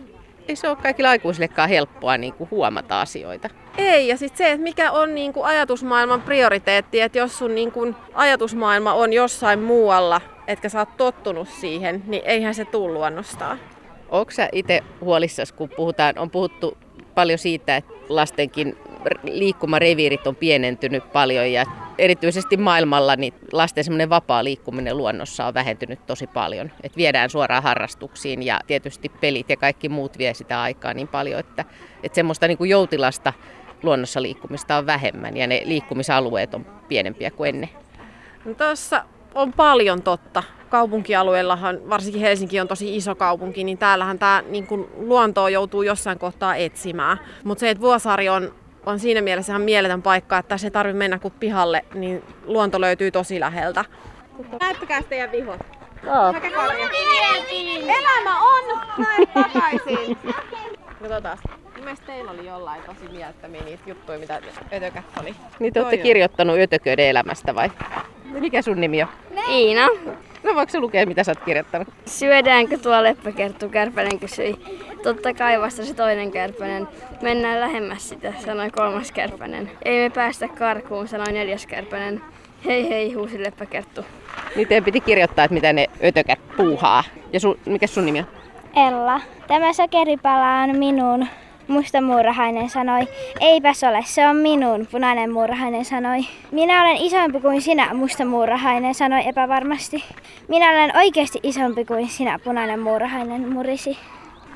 Ei 0.49 0.57
se 0.57 0.69
ole 0.69 0.77
kaikilla 0.77 1.11
aikuisillekaan 1.11 1.69
helppoa 1.69 2.19
niin 2.19 2.35
kuin 2.35 2.51
huomata 2.51 3.01
asioita. 3.01 3.49
Ei, 3.79 4.09
ja 4.09 4.17
sitten 4.17 4.39
se, 4.39 4.53
että 4.53 4.63
mikä 4.63 4.93
on 4.93 5.15
niinku 5.15 5.43
ajatusmaailman 5.43 6.23
prioriteetti, 6.23 7.01
että 7.01 7.19
jos 7.19 7.39
sun 7.39 7.55
niinku 7.55 7.95
ajatusmaailma 8.15 8.93
on 8.93 9.13
jossain 9.13 9.59
muualla, 9.59 10.21
etkä 10.47 10.69
sä 10.69 10.79
oot 10.79 10.97
tottunut 10.97 11.49
siihen, 11.49 12.03
niin 12.07 12.23
eihän 12.25 12.55
se 12.55 12.65
tuu 12.65 12.93
luonnostaan. 12.93 13.61
Onko 14.09 14.31
sä 14.31 14.49
itse 14.53 14.83
huolissasi, 15.01 15.55
kun 15.55 15.69
puhutaan, 15.77 16.19
on 16.19 16.31
puhuttu 16.31 16.79
paljon 17.15 17.39
siitä, 17.39 17.77
että 17.77 17.93
lastenkin 18.09 18.77
liikkumareviirit 19.23 20.27
on 20.27 20.37
pienentynyt 20.37 21.13
paljon 21.13 21.53
ja 21.53 21.65
erityisesti 21.99 22.57
maailmalla 22.57 23.17
niin 23.17 23.35
lasten 23.53 23.85
semmoinen 23.85 24.11
vapaa 24.11 24.45
liikkuminen 24.45 24.97
luonnossa 24.97 25.47
on 25.47 25.55
vähentynyt 25.55 26.07
tosi 26.07 26.27
paljon. 26.27 26.71
Et 26.83 26.97
viedään 26.97 27.31
suoraan 27.31 27.63
harrastuksiin 27.63 28.43
ja 28.43 28.61
tietysti 28.67 29.09
pelit 29.09 29.51
ja 29.51 29.57
kaikki 29.57 29.89
muut 29.89 30.19
vie 30.19 30.35
sitä 30.35 30.63
aikaa 30.63 30.95
niin 30.95 31.09
paljon, 31.09 31.41
että, 31.41 31.65
että 32.03 32.17
semmoista 32.17 32.49
niin 32.49 32.59
kuin 32.59 32.71
joutilasta 32.71 33.33
luonnossa 33.83 34.23
liikkumista 34.23 34.77
on 34.77 34.87
vähemmän 34.87 35.37
ja 35.37 35.47
ne 35.47 35.63
liikkumisalueet 35.65 36.55
on 36.55 36.67
pienempiä 36.89 37.31
kuin 37.31 37.49
ennen. 37.49 37.69
No 38.45 38.55
Tuossa 38.55 39.05
on 39.35 39.53
paljon 39.53 40.03
totta. 40.03 40.43
Kaupunkialueellahan, 40.71 41.91
varsinkin 41.91 42.21
Helsinki 42.21 42.61
on 42.61 42.69
tosi 42.69 42.97
iso 42.97 43.15
kaupunki, 43.15 43.65
niin 43.65 43.79
täällähän 43.79 44.19
tämä 44.19 44.43
niin 44.49 44.67
kun 44.67 44.91
luontoa 44.97 45.51
joutuu 45.51 45.83
jossain 45.83 46.19
kohtaa 46.19 46.57
etsimään. 46.57 47.19
Mutta 47.45 47.61
se, 47.61 47.71
että 47.71 47.81
Vuosaari 47.81 48.29
on, 48.29 48.55
on 48.87 48.99
siinä 48.99 49.21
mielessä 49.21 49.53
ihan 49.53 49.63
mieletön 49.63 50.03
paikka, 50.03 50.39
että 50.39 50.49
tässä 50.49 50.67
ei 50.67 50.71
tarvitse 50.71 50.99
mennä 50.99 51.19
kuin 51.19 51.35
pihalle, 51.41 51.85
niin 51.95 52.23
luonto 52.45 52.81
löytyy 52.81 53.11
tosi 53.11 53.41
läheltä. 53.41 53.85
Näyttäkää 54.61 55.03
teidän 55.03 55.33
vihot. 55.33 55.61
Elämä 57.99 58.41
on! 58.41 58.81
Näin 58.99 59.29
takaisin. 59.29 60.19
Katsotaan. 61.03 61.39
Ilmeisesti 61.79 62.07
teillä 62.07 62.31
oli 62.31 62.47
jollain 62.47 62.83
tosi 62.83 63.09
mieltämiä 63.13 63.63
niitä 63.65 63.83
juttuja, 63.87 64.19
mitä 64.19 64.41
ötökät 64.73 65.05
oli. 65.21 65.35
Niin 65.59 65.73
te 65.73 65.81
olette 65.81 65.97
kirjoittanut 65.97 66.59
ötököiden 66.59 67.07
elämästä 67.07 67.55
vai? 67.55 67.71
Mikä 68.25 68.63
sun 68.63 68.81
nimi 68.81 69.03
on? 69.03 69.09
Iina. 69.49 69.89
No 70.43 70.55
voiko 70.55 70.73
se 70.73 70.81
lukea, 70.81 71.07
mitä 71.07 71.25
sä 71.25 71.31
oot 71.31 71.45
kirjoittanut? 71.45 71.89
Syödäänkö 72.07 72.79
tuo 72.79 73.03
leppäkerttu? 73.03 73.69
Kärpänen 73.69 74.19
kysyi. 74.19 74.57
Totta 75.03 75.35
kai 75.35 75.61
vastasi 75.61 75.95
toinen 75.95 76.31
kärpänen. 76.31 76.89
Mennään 77.23 77.61
lähemmäs 77.61 78.09
sitä, 78.09 78.33
sanoi 78.45 78.71
kolmas 78.71 79.13
kärpänen. 79.13 79.71
Ei 79.85 80.03
me 80.03 80.11
päästä 80.11 80.49
karkuun, 80.49 81.09
sanoi 81.09 81.33
neljäs 81.33 81.67
kärpänen. 81.67 82.21
Hei 82.65 82.89
hei, 82.89 83.13
huusi 83.13 83.43
leppäkerttu. 83.43 84.05
Niin 84.57 84.69
teidän 84.69 84.85
piti 84.85 85.01
kirjoittaa, 85.01 85.45
että 85.45 85.55
mitä 85.55 85.73
ne 85.73 85.87
ötökät 86.05 86.39
puuhaa. 86.57 87.05
Ja 87.33 87.41
sun, 87.41 87.59
mikä 87.67 87.87
sun 87.87 88.07
nimi 88.07 88.19
on? 88.19 88.27
Ella. 88.89 89.21
Tämä 89.47 89.73
sokeripala 89.73 90.61
on 90.63 90.77
minun. 90.77 91.27
Musta 91.69 92.01
muurahainen 92.01 92.71
sanoi. 92.71 93.09
Eipäs 93.41 93.85
ole, 93.85 94.01
se 94.05 94.27
on 94.27 94.37
minun, 94.37 94.87
punainen 94.93 95.33
muurahainen 95.33 95.85
sanoi. 95.85 96.21
Minä 96.51 96.83
olen 96.83 96.97
isompi 96.97 97.41
kuin 97.41 97.63
sinä, 97.63 97.95
musta 97.95 98.25
muurahainen 98.25 98.95
sanoi 98.95 99.29
epävarmasti. 99.29 100.05
Minä 100.49 100.71
olen 100.71 100.97
oikeasti 100.97 101.41
isompi 101.43 101.85
kuin 101.85 102.09
sinä, 102.09 102.39
punainen 102.39 102.81
muurahainen 102.81 103.53
murisi. 103.53 103.99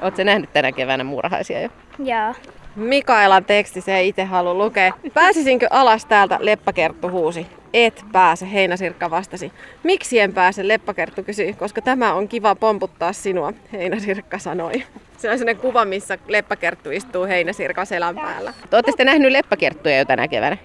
Oletko 0.01 0.25
nähnyt 0.25 0.53
tänä 0.53 0.73
keväänä 0.73 1.05
muurahaisia 1.05 1.61
jo? 1.61 1.69
Joo. 1.99 2.35
Mikaelan 2.79 3.45
teksti 3.45 3.81
se 3.81 3.97
ei 3.97 4.09
itse 4.09 4.25
halua 4.25 4.55
lukea. 4.55 4.93
Pääsisinkö 5.15 5.67
alas 5.71 6.05
täältä, 6.05 6.39
Leppäkerttu 6.41 7.11
huusi. 7.11 7.47
Et 7.73 8.05
pääse, 8.13 8.53
Heinäsirkka 8.53 9.11
vastasi. 9.11 9.53
Miksi 9.83 10.21
en 10.21 10.33
pääse, 10.33 10.69
Leppäkerttu 10.69 11.23
kysyi, 11.23 11.53
koska 11.53 11.83
tämä 11.83 12.15
on 12.15 12.29
kiva 12.29 12.55
pomputtaa 12.55 13.13
sinua, 13.13 13.53
Heinäsirkka 13.73 14.39
sanoi. 14.39 14.73
Se 15.17 15.31
on 15.31 15.39
sellainen 15.39 15.63
kuva, 15.63 15.85
missä 15.85 16.19
Leppäkerttu 16.29 16.91
istuu 16.91 17.25
Heinäsirkan 17.25 17.87
selän 17.87 18.17
päällä. 18.17 18.53
Olette 18.73 18.91
sitten 18.91 19.07
nähnyt 19.07 19.33
leppäkerttuja 19.33 19.99
jo 19.99 20.05
tänä 20.05 20.29
keväänä? 20.29 20.57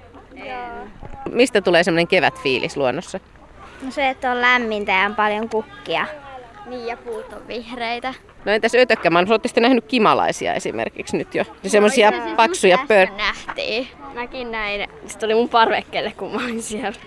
Mistä 1.32 1.62
tulee 1.62 1.84
semmoinen 1.84 2.08
kevätfiilis 2.08 2.78
luonnossa? 2.78 3.20
No 3.82 3.92
se, 3.92 4.10
että 4.10 4.32
on 4.32 4.42
lämmintä 4.42 4.92
ja 4.92 5.06
on 5.06 5.16
paljon 5.16 5.50
kukkia. 5.50 6.06
Niin 6.66 6.88
ja 6.88 6.98
puut 6.98 7.34
on 7.34 7.48
vihreitä. 7.48 8.14
No 8.46 8.52
entäs 8.52 8.76
ötökkämaan? 8.76 9.30
Olette 9.30 9.48
sitten 9.48 9.64
nähnyt 9.64 9.86
kimalaisia 9.88 10.54
esimerkiksi 10.54 11.18
nyt 11.18 11.36
jo? 11.36 11.44
Semmoisia 11.68 12.12
paksuja 12.36 12.78
pör... 12.88 13.08
Nähtiin. 13.18 13.88
Mäkin 14.14 14.52
näin. 14.52 14.90
Sitten 15.08 15.28
oli 15.28 15.36
mun 15.36 15.50
parvekkeelle, 15.50 16.12
kun 16.12 16.32
mä 16.32 16.44
olin 16.46 16.64
siellä. 16.64 17.00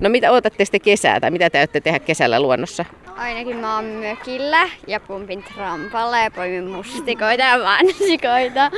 No 0.00 0.08
mitä 0.08 0.30
odotatte 0.30 0.64
sitten 0.64 0.80
kesää 0.80 1.20
tai 1.20 1.30
mitä 1.30 1.50
te 1.50 1.58
aiotte 1.58 1.80
tehdä 1.80 1.98
kesällä 1.98 2.40
luonnossa? 2.40 2.84
Ainakin 3.16 3.56
mä 3.56 3.74
oon 3.74 3.84
mökillä 3.84 4.68
ja 4.86 5.00
pumpin 5.00 5.42
trampalla 5.42 6.18
ja 6.18 6.30
poimin 6.30 6.66
mustikoita 6.66 7.42
ja 7.42 7.58
mansikoita. 7.58 8.70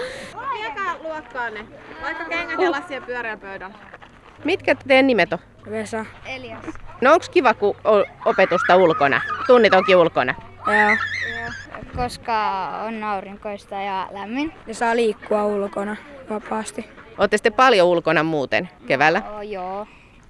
Mikä 0.53 0.95
luokkaa 1.03 1.51
ne? 1.51 1.65
Vaikka 2.03 2.25
kengät 2.25 2.61
ja 2.61 2.71
lassia 2.71 3.01
pyöreän 3.01 3.41
pöydällä. 3.41 3.75
Mitkä 4.45 4.75
teidän 4.75 5.07
nimet 5.07 5.33
on? 5.33 5.39
Vesa. 5.71 6.05
No 7.01 7.13
onks 7.13 7.29
kiva, 7.29 7.55
kun 7.55 7.77
on 7.85 8.05
opetusta 8.25 8.77
ulkona? 8.77 9.21
Tunnit 9.47 9.75
onkin 9.75 9.97
ulkona. 9.97 10.35
Joo. 10.67 10.97
Koska 11.97 12.69
on 12.87 13.05
aurinkoista 13.05 13.75
ja 13.75 14.09
lämmin. 14.13 14.53
Ja 14.67 14.75
saa 14.75 14.97
liikkua 14.97 15.45
ulkona 15.47 15.97
vapaasti. 16.31 16.89
Olette 17.19 17.37
sitten 17.37 17.53
paljon 17.53 17.89
ulkona 17.89 18.23
muuten 18.23 18.69
keväällä? 18.87 19.23
Oh, 19.37 19.43
joo. 19.43 19.87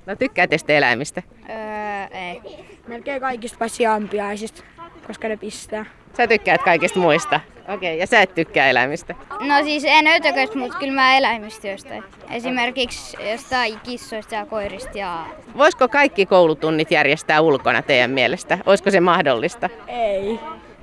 No 0.07 0.17
tykkäätte 0.17 0.59
sitten 0.59 0.77
eläimistä? 0.77 1.23
Öö, 1.49 2.19
ei. 2.19 2.41
Melkein 2.87 3.21
kaikista 3.21 3.59
paitsi 3.59 3.87
ampiaisista, 3.87 4.63
koska 5.11 5.29
ne 5.29 5.37
pistää. 5.37 5.85
Sä 6.17 6.27
tykkäät 6.27 6.63
kaikista 6.63 6.99
muista. 6.99 7.41
Okei, 7.63 7.75
okay, 7.75 7.93
ja 7.93 8.07
sä 8.07 8.23
et 8.23 8.35
tykkää 8.35 8.71
eläimistä. 8.71 9.15
No 9.41 9.55
siis 9.65 9.85
en 9.87 10.07
ötököistä, 10.07 10.59
mutta 10.59 10.79
kyllä 10.79 10.93
mä 10.93 11.17
eläimistä 11.17 11.69
jostain. 11.69 12.05
Esimerkiksi 12.31 13.17
jostain 13.31 13.81
kissoista 13.81 14.35
ja 14.35 14.47
koirista 14.47 14.99
ja 14.99 15.27
Voisiko 15.57 15.89
kaikki 15.89 16.27
koulutunnit 16.27 16.91
järjestää 16.91 17.41
ulkona 17.41 17.83
teidän 17.83 18.11
mielestä? 18.11 18.59
Olisiko 18.67 18.91
se 18.91 19.01
mahdollista? 19.01 19.69
Ei. 19.89 20.41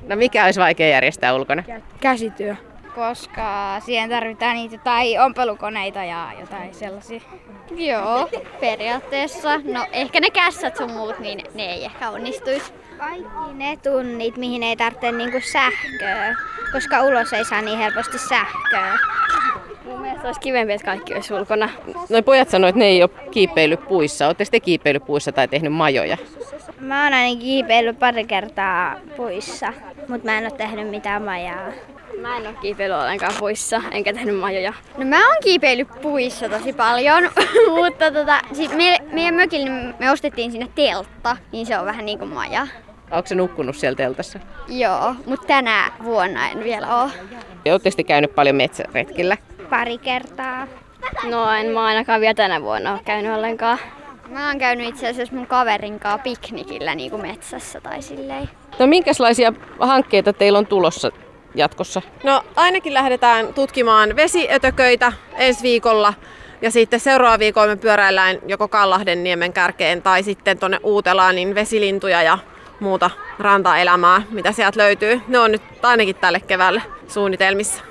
No 0.07 0.15
mikä 0.15 0.45
olisi 0.45 0.59
vaikea 0.59 0.87
järjestää 0.87 1.35
ulkona? 1.35 1.63
Käsityö. 1.99 2.55
koska 2.95 3.79
siihen 3.85 4.09
tarvitaan 4.09 4.55
niitä 4.55 4.77
tai 4.77 5.19
ompelukoneita 5.19 6.03
ja 6.03 6.29
jotain 6.39 6.73
sellaisia. 6.73 7.21
Joo, 7.75 8.29
periaatteessa. 8.59 9.57
No 9.57 9.85
ehkä 9.91 10.19
ne 10.19 10.29
kässät 10.29 10.77
sun 10.77 10.91
muut, 10.91 11.19
niin 11.19 11.41
ne 11.53 11.63
ei 11.63 11.85
ehkä 11.85 12.09
onnistuisi. 12.09 12.73
Kaikki 12.97 13.53
ne 13.53 13.77
tunnit, 13.83 14.37
mihin 14.37 14.63
ei 14.63 14.75
tarvitse 14.75 15.11
niinku 15.11 15.39
sähköä, 15.51 16.35
koska 16.71 17.01
ulos 17.03 17.33
ei 17.33 17.45
saa 17.45 17.61
niin 17.61 17.77
helposti 17.79 18.17
sähköä. 18.17 18.97
Mun 19.85 20.01
mielestä 20.01 20.27
olisi 20.27 20.39
kivempi, 20.39 20.73
että 20.73 20.85
kaikki 20.85 21.13
olisi 21.13 21.33
ulkona. 21.33 21.69
Noi 22.09 22.21
pojat 22.21 22.49
sanoivat, 22.49 22.69
että 22.69 22.79
ne 22.79 22.85
ei 22.85 23.03
ole 23.03 23.09
kiipeillyt 23.31 23.87
puissa. 23.87 24.25
Olette 24.25 24.45
sitten 24.45 24.61
kiipeillyt 24.61 25.05
puissa 25.05 25.31
tai 25.31 25.47
tehnyt 25.47 25.73
majoja? 25.73 26.17
Mä 26.79 27.03
oon 27.03 27.13
ainakin 27.13 27.39
kiipeillyt 27.39 27.99
pari 27.99 28.23
kertaa 28.23 28.95
puissa, 29.17 29.73
mutta 30.07 30.25
mä 30.25 30.37
en 30.37 30.43
ole 30.43 30.51
tehnyt 30.51 30.89
mitään 30.89 31.21
majaa. 31.21 31.71
Mä 32.21 32.37
en 32.37 32.47
ole 32.47 32.55
kiipeillyt 32.61 32.99
ollenkaan 32.99 33.33
puissa, 33.39 33.81
enkä 33.91 34.13
tehnyt 34.13 34.39
majoja. 34.39 34.73
No 34.97 35.05
mä 35.05 35.27
oon 35.27 35.37
kiipeillyt 35.43 35.87
puissa 36.01 36.49
tosi 36.49 36.73
paljon, 36.73 37.23
mutta 37.77 38.11
tota, 38.11 38.39
sit 38.53 38.75
me, 38.75 38.97
meidän 39.11 39.35
mökillä 39.35 39.93
me 39.99 40.11
ostettiin 40.11 40.51
sinne 40.51 40.67
teltta, 40.75 41.37
niin 41.51 41.65
se 41.65 41.79
on 41.79 41.85
vähän 41.85 42.05
niin 42.05 42.19
kuin 42.19 42.33
maja. 42.33 42.67
Onko 43.11 43.27
se 43.27 43.35
nukkunut 43.35 43.75
siellä 43.75 43.95
teltassa? 43.95 44.39
Joo, 44.67 45.15
mutta 45.25 45.47
tänä 45.47 45.91
vuonna 46.03 46.49
en 46.49 46.63
vielä 46.63 47.01
oo. 47.01 47.09
Ja 47.65 47.73
olette 47.73 47.89
sitten 47.89 48.05
käynyt 48.05 48.35
paljon 48.35 48.55
metsäretkillä? 48.55 49.37
Pari 49.69 49.97
kertaa. 49.97 50.67
No 51.23 51.51
en 51.51 51.71
mä 51.71 51.85
ainakaan 51.85 52.21
vielä 52.21 52.33
tänä 52.33 52.61
vuonna 52.61 52.91
ole 52.91 53.01
käynyt 53.05 53.31
ollenkaan. 53.31 53.77
Mä 54.29 54.47
oon 54.47 54.57
käynyt 54.57 54.87
itse 54.87 55.07
asiassa 55.09 55.35
mun 55.35 55.47
kaverin 55.47 55.99
kanssa 55.99 56.23
piknikillä 56.23 56.95
niin 56.95 57.09
kuin 57.11 57.21
metsässä 57.21 57.81
tai 57.81 58.01
silleen. 58.01 58.49
No 58.79 58.87
minkälaisia 58.87 59.53
hankkeita 59.79 60.33
teillä 60.33 60.59
on 60.59 60.67
tulossa 60.67 61.11
jatkossa? 61.55 62.01
No 62.23 62.43
ainakin 62.55 62.93
lähdetään 62.93 63.53
tutkimaan 63.53 64.15
vesiötököitä 64.15 65.13
ensi 65.37 65.63
viikolla. 65.63 66.13
Ja 66.61 66.71
sitten 66.71 66.99
seuraava 66.99 67.39
viikolla 67.39 67.67
me 67.67 67.75
pyöräillään 67.75 68.37
joko 68.47 68.67
Kallahden 68.67 69.23
niemen 69.23 69.53
kärkeen 69.53 70.01
tai 70.01 70.23
sitten 70.23 70.59
tuonne 70.59 70.79
Uutelaan 70.83 71.35
niin 71.35 71.55
vesilintuja 71.55 72.23
ja 72.23 72.37
muuta 72.79 73.09
rantaelämää, 73.39 74.21
mitä 74.29 74.51
sieltä 74.51 74.79
löytyy. 74.79 75.21
Ne 75.27 75.39
on 75.39 75.51
nyt 75.51 75.61
ainakin 75.83 76.15
tälle 76.15 76.39
keväälle 76.39 76.81
suunnitelmissa. 77.07 77.83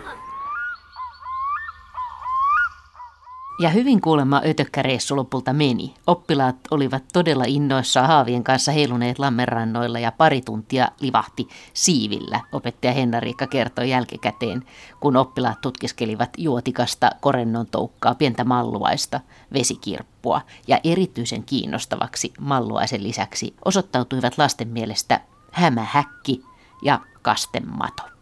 Ja 3.59 3.69
hyvin 3.69 4.01
kuulemma 4.01 4.43
ötökkäreissu 4.47 5.17
lopulta 5.17 5.53
meni. 5.53 5.95
Oppilaat 6.07 6.57
olivat 6.71 7.05
todella 7.13 7.45
innoissaan 7.47 8.07
haavien 8.09 8.45
kanssa 8.45 8.73
heiluneet 8.73 9.19
lammenrannoilla 9.19 9.99
ja 9.99 10.13
pari 10.13 10.41
tuntia 10.41 10.89
livahti 11.01 11.49
siivillä, 11.73 12.41
opettaja 12.53 12.93
Henna-Riikka 12.93 13.47
kertoi 13.47 13.91
jälkikäteen, 13.91 14.65
kun 15.01 15.17
oppilaat 15.17 15.61
tutkiskelivat 15.61 16.31
juotikasta, 16.39 17.11
korennon 17.21 17.67
toukkaa, 17.67 18.15
pientä 18.15 18.45
malluaista, 18.45 19.21
vesikirppua 19.53 20.41
ja 20.69 20.81
erityisen 20.85 21.45
kiinnostavaksi 21.45 22.33
malluaisen 22.41 23.03
lisäksi 23.03 23.55
osoittautuivat 23.65 24.39
lasten 24.39 24.69
mielestä 24.69 25.21
hämähäkki 25.53 26.43
ja 26.83 27.01
kastemato. 27.23 28.16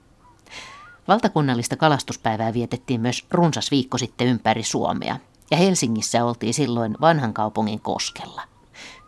Valtakunnallista 1.09 1.77
kalastuspäivää 1.77 2.55
vietettiin 2.55 3.01
myös 3.01 3.27
runsas 3.31 3.71
viikko 3.71 3.99
sitten 3.99 4.27
ympäri 4.27 4.63
Suomea, 4.63 5.17
ja 5.51 5.57
Helsingissä 5.57 6.25
oltiin 6.25 6.55
silloin 6.55 6.97
vanhan 7.01 7.35
kaupungin 7.35 7.81
koskella. 7.81 8.43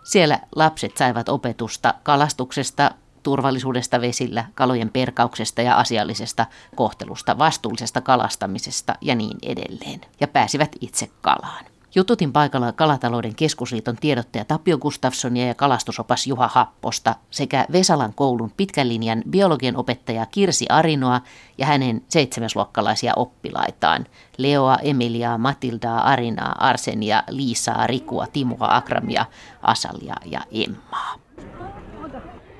Siellä 0.04 0.40
lapset 0.56 0.96
saivat 0.96 1.28
opetusta 1.28 1.94
kalastuksesta, 2.02 2.90
turvallisuudesta 3.22 4.00
vesillä, 4.00 4.44
kalojen 4.54 4.90
perkauksesta 4.90 5.62
ja 5.62 5.76
asiallisesta 5.76 6.46
kohtelusta, 6.76 7.38
vastuullisesta 7.38 8.00
kalastamisesta 8.00 8.94
ja 9.00 9.14
niin 9.14 9.38
edelleen, 9.42 10.00
ja 10.20 10.28
pääsivät 10.28 10.76
itse 10.80 11.10
kalaan. 11.20 11.75
Jututin 11.96 12.32
paikalla 12.32 12.72
Kalatalouden 12.72 13.34
keskusliiton 13.34 13.96
tiedottaja 13.96 14.44
Tapio 14.44 14.78
Gustafssonia 14.78 15.46
ja 15.46 15.54
kalastusopas 15.54 16.26
Juha 16.26 16.48
Happosta 16.52 17.14
sekä 17.30 17.66
Vesalan 17.72 18.12
koulun 18.14 18.52
pitkän 18.56 18.88
linjan 18.88 19.22
biologian 19.30 19.76
opettaja 19.76 20.26
Kirsi 20.26 20.66
Arinoa 20.68 21.20
ja 21.58 21.66
hänen 21.66 22.02
seitsemäsluokkalaisia 22.08 23.12
oppilaitaan 23.16 24.06
Leoa, 24.38 24.76
Emiliaa, 24.82 25.38
Matildaa, 25.38 26.00
Arinaa, 26.00 26.54
Arsenia, 26.58 27.22
Liisaa, 27.30 27.86
Rikua, 27.86 28.26
Timoa, 28.32 28.76
Akramia, 28.76 29.26
Asalia 29.62 30.14
ja 30.24 30.40
Emmaa. 30.52 31.14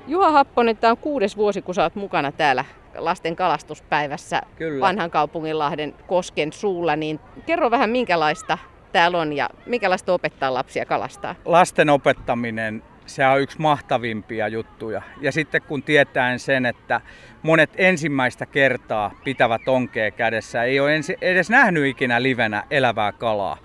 Juha 0.07 0.31
Happonen, 0.31 0.77
tämä 0.77 0.91
on 0.91 0.97
kuudes 0.97 1.37
vuosi, 1.37 1.61
kun 1.61 1.75
sä 1.75 1.83
oot 1.83 1.95
mukana 1.95 2.31
täällä 2.31 2.65
lasten 2.97 3.35
kalastuspäivässä 3.35 4.41
Kyllä. 4.55 4.81
vanhan 4.81 5.11
kaupunginlahden 5.11 5.93
kosken 6.07 6.53
suulla, 6.53 6.95
niin 6.95 7.19
kerro 7.45 7.71
vähän 7.71 7.89
minkälaista 7.89 8.57
täällä 8.91 9.17
on 9.17 9.33
ja 9.33 9.49
minkälaista 9.65 10.13
opettaa 10.13 10.53
lapsia 10.53 10.85
kalastaa. 10.85 11.35
Lasten 11.45 11.89
opettaminen 11.89 12.83
se 13.05 13.27
on 13.27 13.41
yksi 13.41 13.61
mahtavimpia 13.61 14.47
juttuja. 14.47 15.01
Ja 15.21 15.31
sitten 15.31 15.61
kun 15.61 15.83
tietää 15.83 16.37
sen, 16.37 16.65
että 16.65 17.01
monet 17.41 17.69
ensimmäistä 17.75 18.45
kertaa 18.45 19.11
pitävät 19.23 19.67
onkea 19.67 20.11
kädessä, 20.11 20.63
ei 20.63 20.79
ole 20.79 20.91
edes 21.21 21.49
nähnyt 21.49 21.85
ikinä 21.85 22.23
livenä 22.23 22.63
elävää 22.71 23.11
kalaa, 23.11 23.57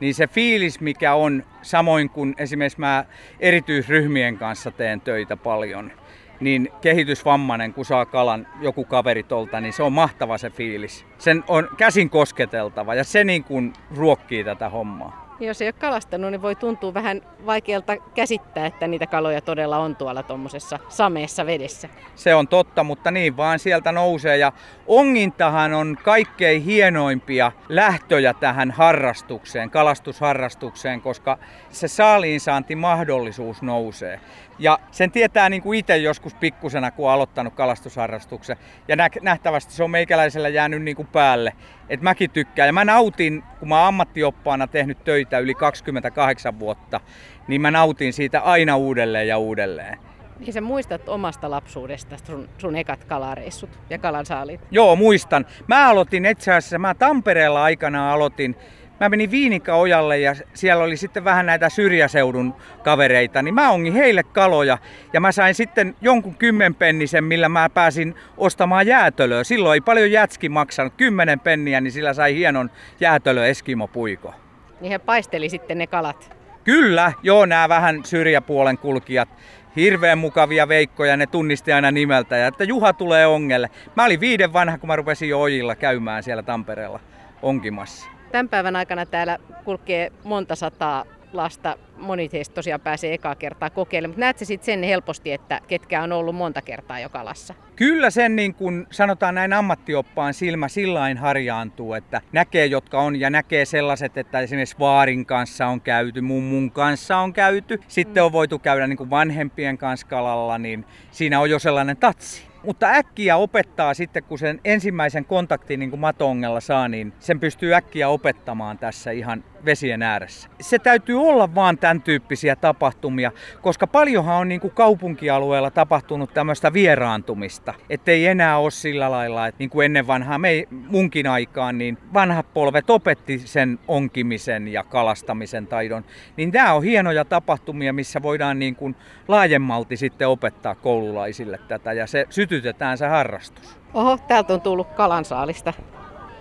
niin 0.00 0.14
se 0.14 0.26
fiilis, 0.26 0.80
mikä 0.80 1.14
on, 1.14 1.44
samoin 1.62 2.10
kuin 2.10 2.34
esimerkiksi 2.38 2.80
mä 2.80 3.04
erityisryhmien 3.40 4.38
kanssa 4.38 4.70
teen 4.70 5.00
töitä 5.00 5.36
paljon, 5.36 5.92
niin 6.40 6.68
kehitysvammainen, 6.80 7.74
kun 7.74 7.84
saa 7.84 8.06
kalan 8.06 8.46
joku 8.60 8.84
kaveri 8.84 9.22
tolta, 9.22 9.60
niin 9.60 9.72
se 9.72 9.82
on 9.82 9.92
mahtava 9.92 10.38
se 10.38 10.50
fiilis. 10.50 11.06
Sen 11.18 11.44
on 11.48 11.68
käsin 11.76 12.10
kosketeltava 12.10 12.94
ja 12.94 13.04
se 13.04 13.24
niin 13.24 13.44
kuin 13.44 13.72
ruokkii 13.96 14.44
tätä 14.44 14.68
hommaa. 14.68 15.30
Jos 15.40 15.62
ei 15.62 15.66
ole 15.66 15.72
kalastanut, 15.72 16.30
niin 16.30 16.42
voi 16.42 16.56
tuntua 16.56 16.94
vähän 16.94 17.22
vaikealta 17.46 17.96
käsittää, 17.96 18.66
että 18.66 18.86
niitä 18.86 19.06
kaloja 19.06 19.40
todella 19.40 19.78
on 19.78 19.96
tuolla 19.96 20.22
tuommoisessa 20.22 20.78
sameessa 20.88 21.46
vedessä. 21.46 21.88
Se 22.14 22.34
on 22.34 22.48
totta, 22.48 22.84
mutta 22.84 23.10
niin 23.10 23.36
vaan 23.36 23.58
sieltä 23.58 23.92
nousee. 23.92 24.36
Ja 24.36 24.52
ongintahan 24.86 25.72
on 25.74 25.96
kaikkein 26.02 26.62
hienoimpia 26.62 27.52
lähtöjä 27.68 28.34
tähän 28.34 28.70
harrastukseen, 28.70 29.70
kalastusharrastukseen, 29.70 31.00
koska 31.00 31.38
se 31.70 31.88
saaliinsaantimahdollisuus 31.88 33.62
nousee. 33.62 34.20
Ja 34.60 34.78
sen 34.90 35.10
tietää 35.10 35.48
niin 35.48 35.62
kuin 35.62 35.78
itse 35.78 35.96
joskus 35.96 36.34
pikkusena, 36.34 36.90
kun 36.90 37.06
on 37.06 37.12
aloittanut 37.12 37.54
kalastusharrastuksen. 37.54 38.56
Ja 38.88 38.96
nähtävästi 39.22 39.72
se 39.72 39.84
on 39.84 39.90
meikäläisellä 39.90 40.48
jäänyt 40.48 40.82
niin 40.82 40.96
kuin 40.96 41.08
päälle. 41.08 41.52
Et 41.88 42.00
mäkin 42.02 42.30
tykkään. 42.30 42.66
Ja 42.66 42.72
mä 42.72 42.84
nautin, 42.84 43.42
kun 43.58 43.68
mä 43.68 43.78
oon 43.78 43.88
ammattioppaana 43.88 44.66
tehnyt 44.66 45.04
töitä 45.04 45.38
yli 45.38 45.54
28 45.54 46.58
vuotta, 46.58 47.00
niin 47.48 47.60
mä 47.60 47.70
nautin 47.70 48.12
siitä 48.12 48.40
aina 48.40 48.76
uudelleen 48.76 49.28
ja 49.28 49.38
uudelleen. 49.38 49.98
Mihin 50.38 50.52
sä 50.52 50.60
muistat 50.60 51.08
omasta 51.08 51.50
lapsuudesta 51.50 52.16
sun, 52.26 52.48
sun 52.58 52.76
ekat 52.76 53.04
kalareissut 53.04 53.70
ja 53.90 53.98
kalansaaliit? 53.98 54.60
Joo, 54.70 54.96
muistan. 54.96 55.46
Mä 55.66 55.88
aloitin 55.88 56.26
itse 56.26 56.52
asiassa, 56.52 56.78
mä 56.78 56.94
Tampereella 56.94 57.64
aikana 57.64 58.12
aloitin 58.12 58.56
mä 59.00 59.08
menin 59.08 59.30
Viinikka-ojalle 59.30 60.18
ja 60.18 60.34
siellä 60.54 60.84
oli 60.84 60.96
sitten 60.96 61.24
vähän 61.24 61.46
näitä 61.46 61.68
syrjäseudun 61.68 62.54
kavereita, 62.82 63.42
niin 63.42 63.54
mä 63.54 63.70
ongin 63.70 63.92
heille 63.92 64.22
kaloja 64.22 64.78
ja 65.12 65.20
mä 65.20 65.32
sain 65.32 65.54
sitten 65.54 65.94
jonkun 66.00 66.34
kymmenpennisen, 66.34 67.24
millä 67.24 67.48
mä 67.48 67.68
pääsin 67.68 68.14
ostamaan 68.36 68.86
jäätölöä. 68.86 69.44
Silloin 69.44 69.74
ei 69.74 69.80
paljon 69.80 70.10
jätski 70.10 70.48
maksanut, 70.48 70.94
kymmenen 70.96 71.40
penniä, 71.40 71.80
niin 71.80 71.92
sillä 71.92 72.14
sai 72.14 72.34
hienon 72.34 72.70
jäätölö 73.00 73.46
Eskimo-puiko. 73.46 74.34
Niin 74.80 74.92
he 74.92 74.98
paisteli 74.98 75.48
sitten 75.48 75.78
ne 75.78 75.86
kalat? 75.86 76.36
Kyllä, 76.64 77.12
joo, 77.22 77.46
nämä 77.46 77.68
vähän 77.68 78.00
syrjäpuolen 78.04 78.78
kulkijat 78.78 79.28
hirveän 79.76 80.18
mukavia 80.18 80.68
veikkoja, 80.68 81.16
ne 81.16 81.26
tunnisti 81.26 81.72
aina 81.72 81.90
nimeltä 81.90 82.36
ja 82.36 82.46
että 82.46 82.64
Juha 82.64 82.92
tulee 82.92 83.26
ongelle. 83.26 83.70
Mä 83.96 84.04
olin 84.04 84.20
viiden 84.20 84.52
vanha, 84.52 84.78
kun 84.78 84.86
mä 84.86 84.96
rupesin 84.96 85.28
jo 85.28 85.40
ojilla 85.40 85.74
käymään 85.74 86.22
siellä 86.22 86.42
Tampereella 86.42 87.00
onkimassa. 87.42 88.19
Tämän 88.32 88.48
päivän 88.48 88.76
aikana 88.76 89.06
täällä 89.06 89.38
kulkee 89.64 90.12
monta 90.24 90.54
sataa 90.54 91.04
lasta. 91.32 91.76
Moni 91.96 92.30
heistä 92.32 92.54
tosiaan 92.54 92.80
pääsee 92.80 93.14
ekaa 93.14 93.34
kertaa 93.34 93.70
kokeilemaan. 93.70 94.10
Mutta 94.10 94.20
näetkö 94.20 94.44
sitten 94.44 94.66
sen 94.66 94.82
helposti, 94.82 95.32
että 95.32 95.60
ketkä 95.68 96.02
on 96.02 96.12
ollut 96.12 96.34
monta 96.34 96.62
kertaa 96.62 97.00
jo 97.00 97.08
kalassa? 97.08 97.54
Kyllä 97.76 98.10
sen 98.10 98.36
niin 98.36 98.54
kuin 98.54 98.86
sanotaan 98.90 99.34
näin 99.34 99.52
ammattioppaan 99.52 100.34
silmä 100.34 100.68
sillain 100.68 101.18
harjaantuu, 101.18 101.94
että 101.94 102.20
näkee 102.32 102.66
jotka 102.66 103.00
on 103.00 103.20
ja 103.20 103.30
näkee 103.30 103.64
sellaiset, 103.64 104.18
että 104.18 104.40
esimerkiksi 104.40 104.78
vaarin 104.78 105.26
kanssa 105.26 105.66
on 105.66 105.80
käyty, 105.80 106.20
mummun 106.20 106.70
kanssa 106.70 107.16
on 107.16 107.32
käyty. 107.32 107.80
Sitten 107.88 108.24
on 108.24 108.32
voitu 108.32 108.58
käydä 108.58 108.86
niin 108.86 108.96
kuin 108.96 109.10
vanhempien 109.10 109.78
kanssa 109.78 110.06
kalalla, 110.06 110.58
niin 110.58 110.84
siinä 111.10 111.40
on 111.40 111.50
jo 111.50 111.58
sellainen 111.58 111.96
tatsi. 111.96 112.49
Mutta 112.64 112.86
äkkiä 112.86 113.36
opettaa 113.36 113.94
sitten, 113.94 114.22
kun 114.22 114.38
sen 114.38 114.60
ensimmäisen 114.64 115.24
kontaktin 115.24 115.80
niin 115.80 115.90
kuin 115.90 116.00
matongella 116.00 116.60
saa, 116.60 116.88
niin 116.88 117.12
sen 117.18 117.40
pystyy 117.40 117.74
äkkiä 117.74 118.08
opettamaan 118.08 118.78
tässä 118.78 119.10
ihan 119.10 119.44
vesien 119.64 120.02
ääressä. 120.02 120.48
Se 120.60 120.78
täytyy 120.78 121.20
olla 121.20 121.54
vaan 121.54 121.78
tämän 121.78 122.02
tyyppisiä 122.02 122.56
tapahtumia, 122.56 123.32
koska 123.62 123.86
paljonhan 123.86 124.36
on 124.36 124.48
niin 124.48 124.60
kuin 124.60 124.74
kaupunkialueella 124.74 125.70
tapahtunut 125.70 126.34
tämmöistä 126.34 126.72
vieraantumista. 126.72 127.74
Että 127.90 128.10
ei 128.10 128.26
enää 128.26 128.58
ole 128.58 128.70
sillä 128.70 129.10
lailla, 129.10 129.46
että 129.46 129.58
niin 129.58 129.70
kuin 129.70 129.84
ennen 129.84 130.06
vanhaa, 130.06 130.38
me 130.38 130.68
munkin 130.88 131.26
aikaan, 131.26 131.78
niin 131.78 131.98
vanhat 132.14 132.46
polvet 132.54 132.90
opetti 132.90 133.38
sen 133.38 133.78
onkimisen 133.88 134.68
ja 134.68 134.84
kalastamisen 134.84 135.66
taidon. 135.66 136.04
Niin 136.36 136.50
nämä 136.50 136.72
on 136.72 136.82
hienoja 136.82 137.24
tapahtumia, 137.24 137.92
missä 137.92 138.22
voidaan 138.22 138.58
niin 138.58 138.76
kuin 138.76 138.96
laajemmalti 139.28 139.96
sitten 139.96 140.28
opettaa 140.28 140.74
koululaisille 140.74 141.58
tätä 141.68 141.92
ja 141.92 142.06
se 142.06 142.26
sytytetään 142.50 142.98
se 142.98 143.06
harrastus. 143.06 143.78
Oho, 143.94 144.18
täältä 144.28 144.54
on 144.54 144.60
tullut 144.60 144.88
kalansaalista. 144.88 145.72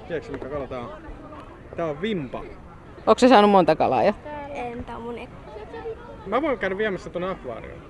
Tiedätkö 0.08 0.32
mikä 0.32 0.46
kala 0.46 0.68
tää 0.68 0.80
on? 0.80 0.90
Tää 1.76 1.86
on 1.86 2.02
vimpa. 2.02 2.44
Onko 2.98 3.20
se 3.20 3.28
saanut 3.28 3.52
monta 3.52 3.76
kalaa 3.76 4.04
jo? 4.04 4.14
En, 4.54 4.84
tää 4.84 4.96
on 4.96 5.02
mun 5.02 5.16
Mä 6.26 6.42
voin 6.42 6.60
käydä 6.60 6.78
viemässä 6.78 7.10
tuonne 7.10 7.30
akvaarioon. 7.30 7.82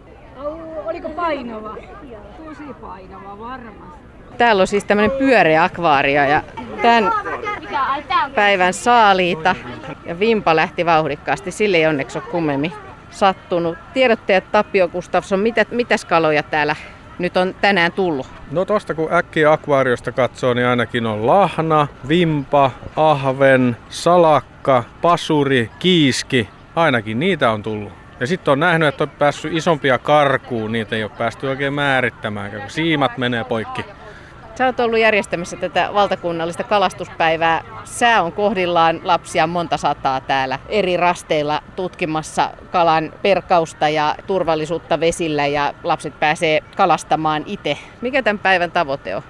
Oh, 0.46 0.88
oliko 0.88 1.10
painava? 1.10 1.76
Tosi 2.46 2.74
painava, 2.82 3.40
varmasti. 3.40 4.00
Täällä 4.38 4.62
on 4.62 4.68
siis 4.68 4.86
tämmönen 4.86 5.12
pyöreä 5.12 5.64
akvaario 5.64 6.24
ja 6.24 6.44
tämän 6.82 7.12
päivän 8.36 8.74
saaliita. 8.74 9.56
Ja 10.06 10.20
Vimpa 10.20 10.56
lähti 10.56 10.86
vauhdikkaasti, 10.86 11.52
sille 11.52 11.78
ei 11.78 11.88
onneksi 11.88 12.18
ole 12.18 12.28
kummemmin 12.32 12.74
sattunut. 13.12 13.78
Tiedotteet 13.94 14.52
Tapio 14.52 14.88
Gustafsson, 14.88 15.40
mitä, 15.40 15.66
mitäs 15.72 16.06
kaloja 16.06 16.44
täällä 16.44 16.76
nyt 17.20 17.38
on 17.38 17.56
tänään 17.62 17.92
tullut? 17.92 18.28
No 18.52 18.66
tosta 18.66 18.94
kun 18.94 19.14
äkkiä 19.14 19.52
akvaariosta 19.52 20.12
katsoo, 20.12 20.54
niin 20.54 20.68
ainakin 20.68 21.06
on 21.06 21.28
lahna, 21.28 21.88
vimpa, 22.08 22.72
ahven, 22.96 23.78
salakka, 23.90 24.84
pasuri, 25.02 25.70
kiiski. 25.80 26.50
Ainakin 26.76 27.20
niitä 27.20 27.52
on 27.52 27.64
tullut. 27.64 27.94
Ja 28.20 28.28
sitten 28.28 28.52
on 28.52 28.60
nähnyt, 28.60 28.88
että 28.88 29.04
on 29.04 29.10
päässyt 29.10 29.54
isompia 29.54 29.98
karkuun, 29.98 30.72
niitä 30.72 30.96
ei 30.96 31.04
ole 31.04 31.12
päästy 31.18 31.48
oikein 31.48 31.74
määrittämään, 31.74 32.52
kun 32.52 32.62
siimat 32.68 33.18
menee 33.18 33.44
poikki. 33.44 33.86
Sä 34.60 34.66
oot 34.66 34.80
ollut 34.80 35.00
järjestämässä 35.00 35.58
tätä 35.58 35.90
valtakunnallista 35.94 36.64
kalastuspäivää. 36.64 37.64
Sää 37.84 38.24
on 38.24 38.32
kohdillaan 38.32 39.02
lapsia 39.04 39.48
monta 39.48 39.78
sataa 39.78 40.22
täällä 40.22 40.60
eri 40.70 40.98
rasteilla 40.98 41.62
tutkimassa 41.76 42.50
kalan 42.72 43.14
perkausta 43.22 43.90
ja 43.90 44.16
turvallisuutta 44.28 45.00
vesillä 45.00 45.48
ja 45.48 45.74
lapset 45.84 46.20
pääsee 46.20 46.64
kalastamaan 46.78 47.44
itse. 47.46 47.78
Mikä 48.02 48.24
tämän 48.24 48.40
päivän 48.40 48.72
tavoite 48.72 49.16
on? 49.16 49.22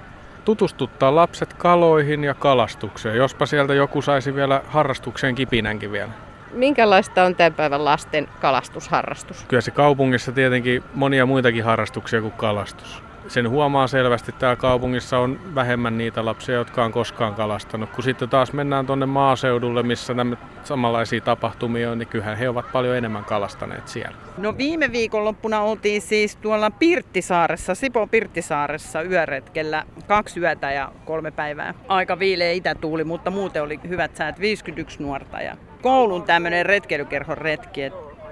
Tutustuttaa 0.46 1.16
lapset 1.16 1.54
kaloihin 1.54 2.24
ja 2.24 2.34
kalastukseen, 2.34 3.18
jospa 3.18 3.46
sieltä 3.46 3.74
joku 3.74 4.02
saisi 4.02 4.36
vielä 4.36 4.62
harrastukseen 4.68 5.36
kipinänkin 5.36 5.92
vielä. 5.92 6.12
Minkälaista 6.52 7.24
on 7.24 7.36
tämän 7.36 7.54
päivän 7.54 7.86
lasten 7.86 8.28
kalastusharrastus? 8.42 9.46
Kyllä 9.48 9.62
se 9.62 9.72
kaupungissa 9.72 10.32
tietenkin 10.32 10.84
monia 10.94 11.26
muitakin 11.26 11.64
harrastuksia 11.64 12.22
kuin 12.22 12.34
kalastus 12.34 13.09
sen 13.30 13.50
huomaa 13.50 13.88
selvästi, 13.88 14.32
täällä 14.32 14.56
kaupungissa 14.56 15.20
on 15.20 15.40
vähemmän 15.56 15.98
niitä 15.98 16.26
lapsia, 16.26 16.56
jotka 16.56 16.86
on 16.86 16.92
koskaan 16.92 17.36
kalastanut. 17.36 17.90
Kun 17.90 18.04
sitten 18.04 18.30
taas 18.30 18.54
mennään 18.54 18.86
tuonne 18.86 19.06
maaseudulle, 19.06 19.84
missä 19.84 20.14
nämä 20.14 20.36
samanlaisia 20.64 21.22
tapahtumia 21.22 21.92
on, 21.92 22.00
niin 22.00 22.08
kyllähän 22.08 22.38
he 22.38 22.50
ovat 22.50 22.72
paljon 22.72 22.98
enemmän 22.98 23.26
kalastaneet 23.26 23.88
siellä. 23.88 24.18
No 24.38 24.58
viime 24.58 24.92
viikonloppuna 24.92 25.62
oltiin 25.62 26.02
siis 26.02 26.36
tuolla 26.36 26.72
Pirttisaaressa, 26.72 27.76
Sipo 27.76 28.08
Pirttisaaressa 28.08 29.02
yöretkellä 29.02 29.84
kaksi 30.08 30.40
yötä 30.40 30.72
ja 30.72 30.92
kolme 31.06 31.32
päivää. 31.32 31.74
Aika 31.88 32.20
viileä 32.20 32.52
itätuuli, 32.52 33.04
mutta 33.04 33.32
muuten 33.32 33.64
oli 33.64 33.80
hyvät 33.90 34.16
säät, 34.16 34.40
51 34.40 35.04
nuorta 35.04 35.42
ja 35.42 35.58
koulun 35.82 36.24
tämmöinen 36.24 36.66
retkeilykerhon 36.66 37.38
retki, 37.38 37.82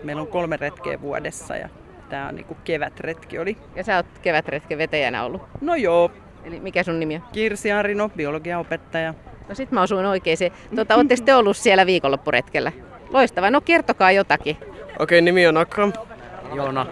meillä 0.03 0.21
on 0.21 0.27
kolme 0.27 0.57
retkeä 0.57 1.01
vuodessa 1.01 1.55
ja 1.55 1.69
tämä 2.10 2.28
on 2.28 2.36
niinku 2.36 2.58
kevätretki 2.63 3.39
oli. 3.39 3.58
Ja 3.76 3.84
sä 3.84 3.96
oot 3.96 4.06
kevätretken 4.22 4.78
vetäjänä 4.78 5.24
ollut? 5.24 5.41
No 5.62 5.76
joo. 5.76 6.12
Eli 6.43 6.60
mikä 6.60 6.84
sun 6.84 7.00
nimi 7.00 7.15
on? 7.15 7.22
Kirsi 7.32 7.72
Arino, 7.72 8.10
biologiaopettaja. 8.10 9.13
No 9.50 9.56
sit 9.56 9.72
mä 9.72 9.82
osuin 9.82 10.06
oikein 10.06 10.38
se. 10.38 10.52
Tuota, 10.76 10.96
ootte 10.96 11.15
sitten 11.15 11.38
ollut 11.38 11.58
siellä 11.58 11.86
viikonloppuretkellä? 11.86 12.72
Loistavaa. 13.10 13.52
No 13.52 13.62
kertokaa 13.62 14.12
jotakin. 14.12 14.58
Okei, 15.00 15.22
nimi 15.22 15.48
on 15.48 15.58
Akram. 15.58 15.93
Joona. 16.56 16.86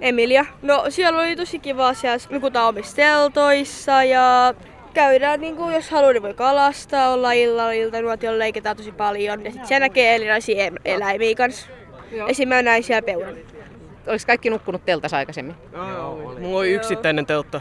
Emilia. 0.00 0.44
No 0.62 0.84
siellä 0.88 1.20
oli 1.20 1.36
tosi 1.36 1.58
kiva 1.58 1.94
siellä 1.94 2.18
nukutaan 2.30 2.68
omissa 2.68 2.96
teltoissa 2.96 4.04
ja 4.04 4.54
käydään, 4.94 5.40
niin 5.40 5.56
kuin, 5.56 5.74
jos 5.74 5.90
haluaa, 5.90 6.12
niin 6.12 6.22
voi 6.22 6.34
kalastaa, 6.34 7.08
olla 7.08 7.32
illalla, 7.32 7.72
iltanuotiolla 7.72 8.38
leikitään 8.38 8.76
tosi 8.76 8.92
paljon. 8.92 9.44
Ja 9.44 9.50
sitten 9.50 9.68
siellä 9.68 9.84
näkee 9.84 10.14
erilaisia 10.14 10.70
eläimiä 10.84 11.34
kanssa. 11.34 11.66
Esimerkiksi 12.12 12.46
mä 12.46 12.62
näin 12.62 12.82
siellä 12.82 13.02
peuran. 13.02 13.34
Oliko 14.06 14.24
kaikki 14.26 14.50
nukkunut 14.50 14.84
teltassa 14.84 15.16
aikaisemmin? 15.16 15.54
Joo, 15.72 16.34
Mulla 16.40 16.58
oli 16.58 16.72
yksittäinen 16.72 17.26
teltta. 17.26 17.60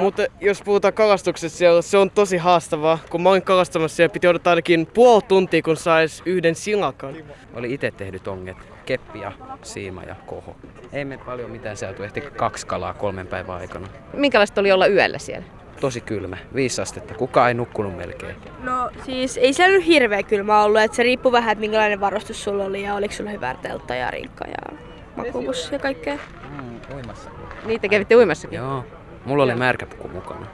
Mutta 0.00 0.22
jos 0.40 0.62
puhutaan 0.62 0.94
kalastuksesta 0.94 1.58
siellä, 1.58 1.82
se 1.82 1.98
on 1.98 2.10
tosi 2.10 2.36
haastavaa. 2.36 2.98
Kun 3.10 3.22
mä 3.22 3.30
olin 3.30 3.42
kalastamassa 3.42 3.96
siellä, 3.96 4.12
piti 4.12 4.28
odottaa 4.28 4.50
ainakin 4.50 4.86
puoli 4.94 5.22
tuntia, 5.28 5.62
kun 5.62 5.76
sais 5.76 6.22
yhden 6.26 6.54
silakan. 6.54 7.16
Oli 7.54 7.74
itse 7.74 7.90
tehdyt 7.90 8.28
onget. 8.28 8.56
Keppi 8.86 9.20
ja 9.20 9.32
siima 9.62 10.02
ja 10.02 10.14
koho. 10.26 10.56
Ei 10.92 11.04
me 11.04 11.18
paljon 11.18 11.50
mitään 11.50 11.76
saatu, 11.76 12.02
ehti 12.02 12.20
kaksi 12.20 12.66
kalaa 12.66 12.94
kolmen 12.94 13.26
päivän 13.26 13.56
aikana. 13.56 13.88
Minkälaista 14.12 14.60
oli 14.60 14.72
olla 14.72 14.86
yöllä 14.86 15.18
siellä? 15.18 15.46
Tosi 15.80 16.00
kylmä, 16.00 16.36
viisi 16.54 16.82
astetta. 16.82 17.14
Kukaan 17.14 17.48
ei 17.48 17.54
nukkunut 17.54 17.96
melkein. 17.96 18.36
No 18.62 18.90
siis 19.04 19.36
ei 19.36 19.52
siellä 19.52 19.76
nyt 19.76 19.86
hirveä 19.86 20.22
kylmä 20.22 20.62
ollut, 20.62 20.80
että 20.80 20.96
se 20.96 21.02
riippuu 21.02 21.32
vähän, 21.32 21.52
että 21.52 21.60
minkälainen 21.60 22.00
varustus 22.00 22.44
sulla 22.44 22.64
oli 22.64 22.82
ja 22.82 22.94
oliko 22.94 23.14
sulla 23.14 23.30
hyvää 23.30 23.54
teltta 23.62 23.94
ja 23.94 24.10
rinkka 24.10 24.44
ja 24.48 24.78
makuupussi 25.16 25.74
ja 25.74 25.78
kaikkea. 25.78 26.18
Mm, 26.50 26.80
uimassa. 26.94 27.30
Niitä 27.66 27.88
kävitte 27.88 28.16
uimassakin? 28.16 28.56
Joo. 28.56 28.84
Mulla 29.24 29.42
oli 29.42 29.54
märkäpuku 29.54 30.08
mukana. 30.08 30.46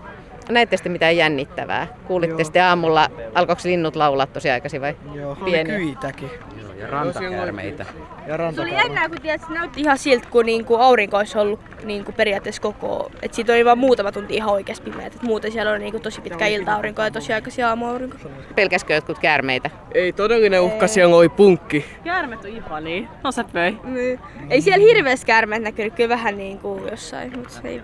Näitte 0.48 0.76
sitten 0.76 0.92
mitään 0.92 1.16
jännittävää? 1.16 1.86
Kuulitte 2.06 2.32
Joo. 2.34 2.44
sitten 2.44 2.64
aamulla, 2.64 3.08
alkoiko 3.34 3.62
linnut 3.64 3.96
laulaa 3.96 4.26
tosi 4.26 4.50
aikaisin 4.50 4.80
vai? 4.80 4.96
Joo, 5.14 5.34
Pieniä? 5.34 5.76
oli 5.76 5.84
kyitäkin. 5.84 6.30
Joo, 6.62 6.72
ja 6.72 6.86
rantakäärmeitä. 6.86 7.86
Ja 8.26 8.52
se 8.52 8.60
oli 8.60 8.74
jännää, 8.74 9.08
kun 9.08 9.20
tiedät, 9.20 9.40
se 9.48 9.54
näytti 9.54 9.80
ihan 9.80 9.98
siltä, 9.98 10.28
kun 10.30 10.46
niinku 10.46 10.76
aurinko 10.76 11.16
olisi 11.16 11.38
ollut 11.38 11.60
niinku 11.84 12.12
periaatteessa 12.12 12.62
koko... 12.62 13.10
Et 13.22 13.34
siitä 13.34 13.52
oli 13.52 13.64
vain 13.64 13.78
muutama 13.78 14.12
tunti 14.12 14.34
ihan 14.34 14.50
oikeasti 14.50 14.90
pimeä. 14.90 15.06
Et 15.06 15.22
muuten 15.22 15.52
siellä 15.52 15.70
oli 15.72 15.78
niinku 15.78 16.00
tosi 16.00 16.20
pitkä 16.20 16.46
ilta-aurinko 16.46 17.02
ja 17.02 17.10
tosi 17.10 17.32
aikaisin 17.32 17.66
aamuaurinko. 17.66 18.16
Pelkäskö 18.54 18.94
jotkut 18.94 19.18
käärmeitä? 19.18 19.70
Ei, 19.94 20.12
todellinen 20.12 20.60
uhka 20.60 20.86
siellä 20.86 21.16
oli 21.16 21.28
punkki. 21.28 21.84
Käärmet 22.04 22.44
on 22.44 22.50
ihania. 22.50 23.08
No 23.24 23.32
se 23.32 23.44
pöi. 23.52 23.76
Niin. 23.84 24.20
Ei 24.50 24.60
siellä 24.60 24.86
hirveästi 24.86 25.26
käärmeet 25.26 25.62
näkynyt, 25.62 25.94
kyllä 25.94 26.08
vähän 26.08 26.36
niinku 26.36 26.86
jossain, 26.90 27.38
mutta 27.38 27.54
se 27.54 27.68
ei 27.68 27.82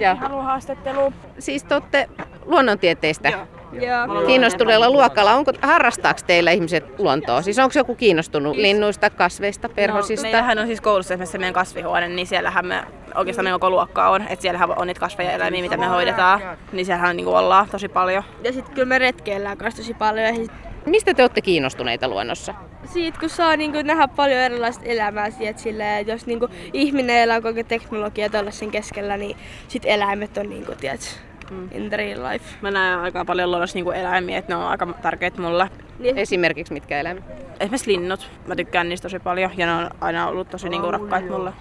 ja. 0.00 0.14
haastattelu. 0.14 1.12
Siis 1.38 1.64
te 1.64 1.74
olette 1.74 2.08
luonnontieteistä 2.46 3.28
Joo. 3.28 3.46
Joo. 3.72 4.26
kiinnostuneella 4.26 4.90
luokalla. 4.90 5.34
Onko, 5.34 5.52
harrastaako 5.62 6.20
teillä 6.26 6.50
ihmiset 6.50 6.84
luontoa? 6.98 7.42
Siis 7.42 7.58
onko 7.58 7.72
joku 7.76 7.94
kiinnostunut 7.94 8.56
linnuista, 8.56 9.10
kasveista, 9.10 9.68
perhosista? 9.68 10.26
No, 10.26 10.32
meillähän 10.32 10.58
on 10.58 10.66
siis 10.66 10.80
koulussa 10.80 11.14
esimerkiksi 11.14 11.38
meidän 11.38 11.54
kasvihuone, 11.54 12.08
niin 12.08 12.26
siellähän 12.26 12.66
me 12.66 12.84
oikeastaan 13.14 13.44
meidän 13.44 13.60
koko 13.60 13.70
luokka 13.70 14.08
on. 14.08 14.22
Että 14.22 14.42
siellähän 14.42 14.78
on 14.78 14.86
niitä 14.86 15.00
kasveja 15.00 15.30
ja 15.30 15.36
eläimiä, 15.36 15.62
mitä 15.62 15.76
me 15.76 15.86
hoidetaan. 15.86 16.40
Niin 16.72 16.86
siellähän 16.86 17.16
niin 17.16 17.26
ollaan 17.26 17.68
tosi 17.68 17.88
paljon. 17.88 18.22
Ja 18.44 18.52
sitten 18.52 18.74
kyllä 18.74 18.88
me 18.88 18.98
retkeillään 18.98 19.58
kanssa 19.58 19.82
tosi 19.82 19.94
paljon. 19.94 20.26
Ja 20.26 20.34
sit... 20.34 20.52
Mistä 20.88 21.14
te 21.14 21.22
olette 21.22 21.40
kiinnostuneita 21.40 22.08
luonnossa? 22.08 22.54
Siitä, 22.84 23.20
kun 23.20 23.28
saa 23.28 23.56
niin 23.56 23.72
kuin, 23.72 23.86
nähdä 23.86 24.08
paljon 24.08 24.40
erilaista 24.40 24.84
elämää 24.84 25.30
siitä, 25.30 25.60
silleen, 25.60 26.00
että 26.00 26.12
jos 26.12 26.26
niin 26.26 26.38
kuin, 26.38 26.52
ihminen 26.72 27.16
elää 27.16 27.40
koko 27.40 27.62
teknologia 27.62 28.30
tällaisen 28.30 28.70
keskellä, 28.70 29.16
niin 29.16 29.36
sit 29.68 29.82
eläimet 29.86 30.38
on 30.38 30.48
niin 30.48 30.66
kuin, 30.66 30.78
tiedät, 30.78 31.20
mm. 31.50 31.68
in 31.72 31.88
the 31.88 31.96
real 31.96 32.32
life. 32.32 32.44
Mä 32.62 32.70
näen 32.70 32.98
aika 32.98 33.24
paljon 33.24 33.50
luonnossa 33.50 33.78
niin 33.78 33.94
eläimiä, 33.94 34.38
että 34.38 34.52
ne 34.52 34.56
on 34.56 34.68
aika 34.68 34.86
tärkeitä 35.02 35.42
mulle. 35.42 35.70
Niin. 35.98 36.18
Esimerkiksi 36.18 36.72
mitkä 36.72 37.00
eläimet? 37.00 37.24
Esimerkiksi 37.60 37.92
linnut. 37.92 38.30
Mä 38.46 38.56
tykkään 38.56 38.88
niistä 38.88 39.04
tosi 39.04 39.18
paljon 39.18 39.50
ja 39.56 39.66
ne 39.66 39.72
on 39.72 39.90
aina 40.00 40.28
ollut 40.28 40.50
tosi 40.50 40.68
niin 40.68 40.80
kuin, 40.80 40.92
rakkaita 40.92 41.32
mulle. 41.32 41.52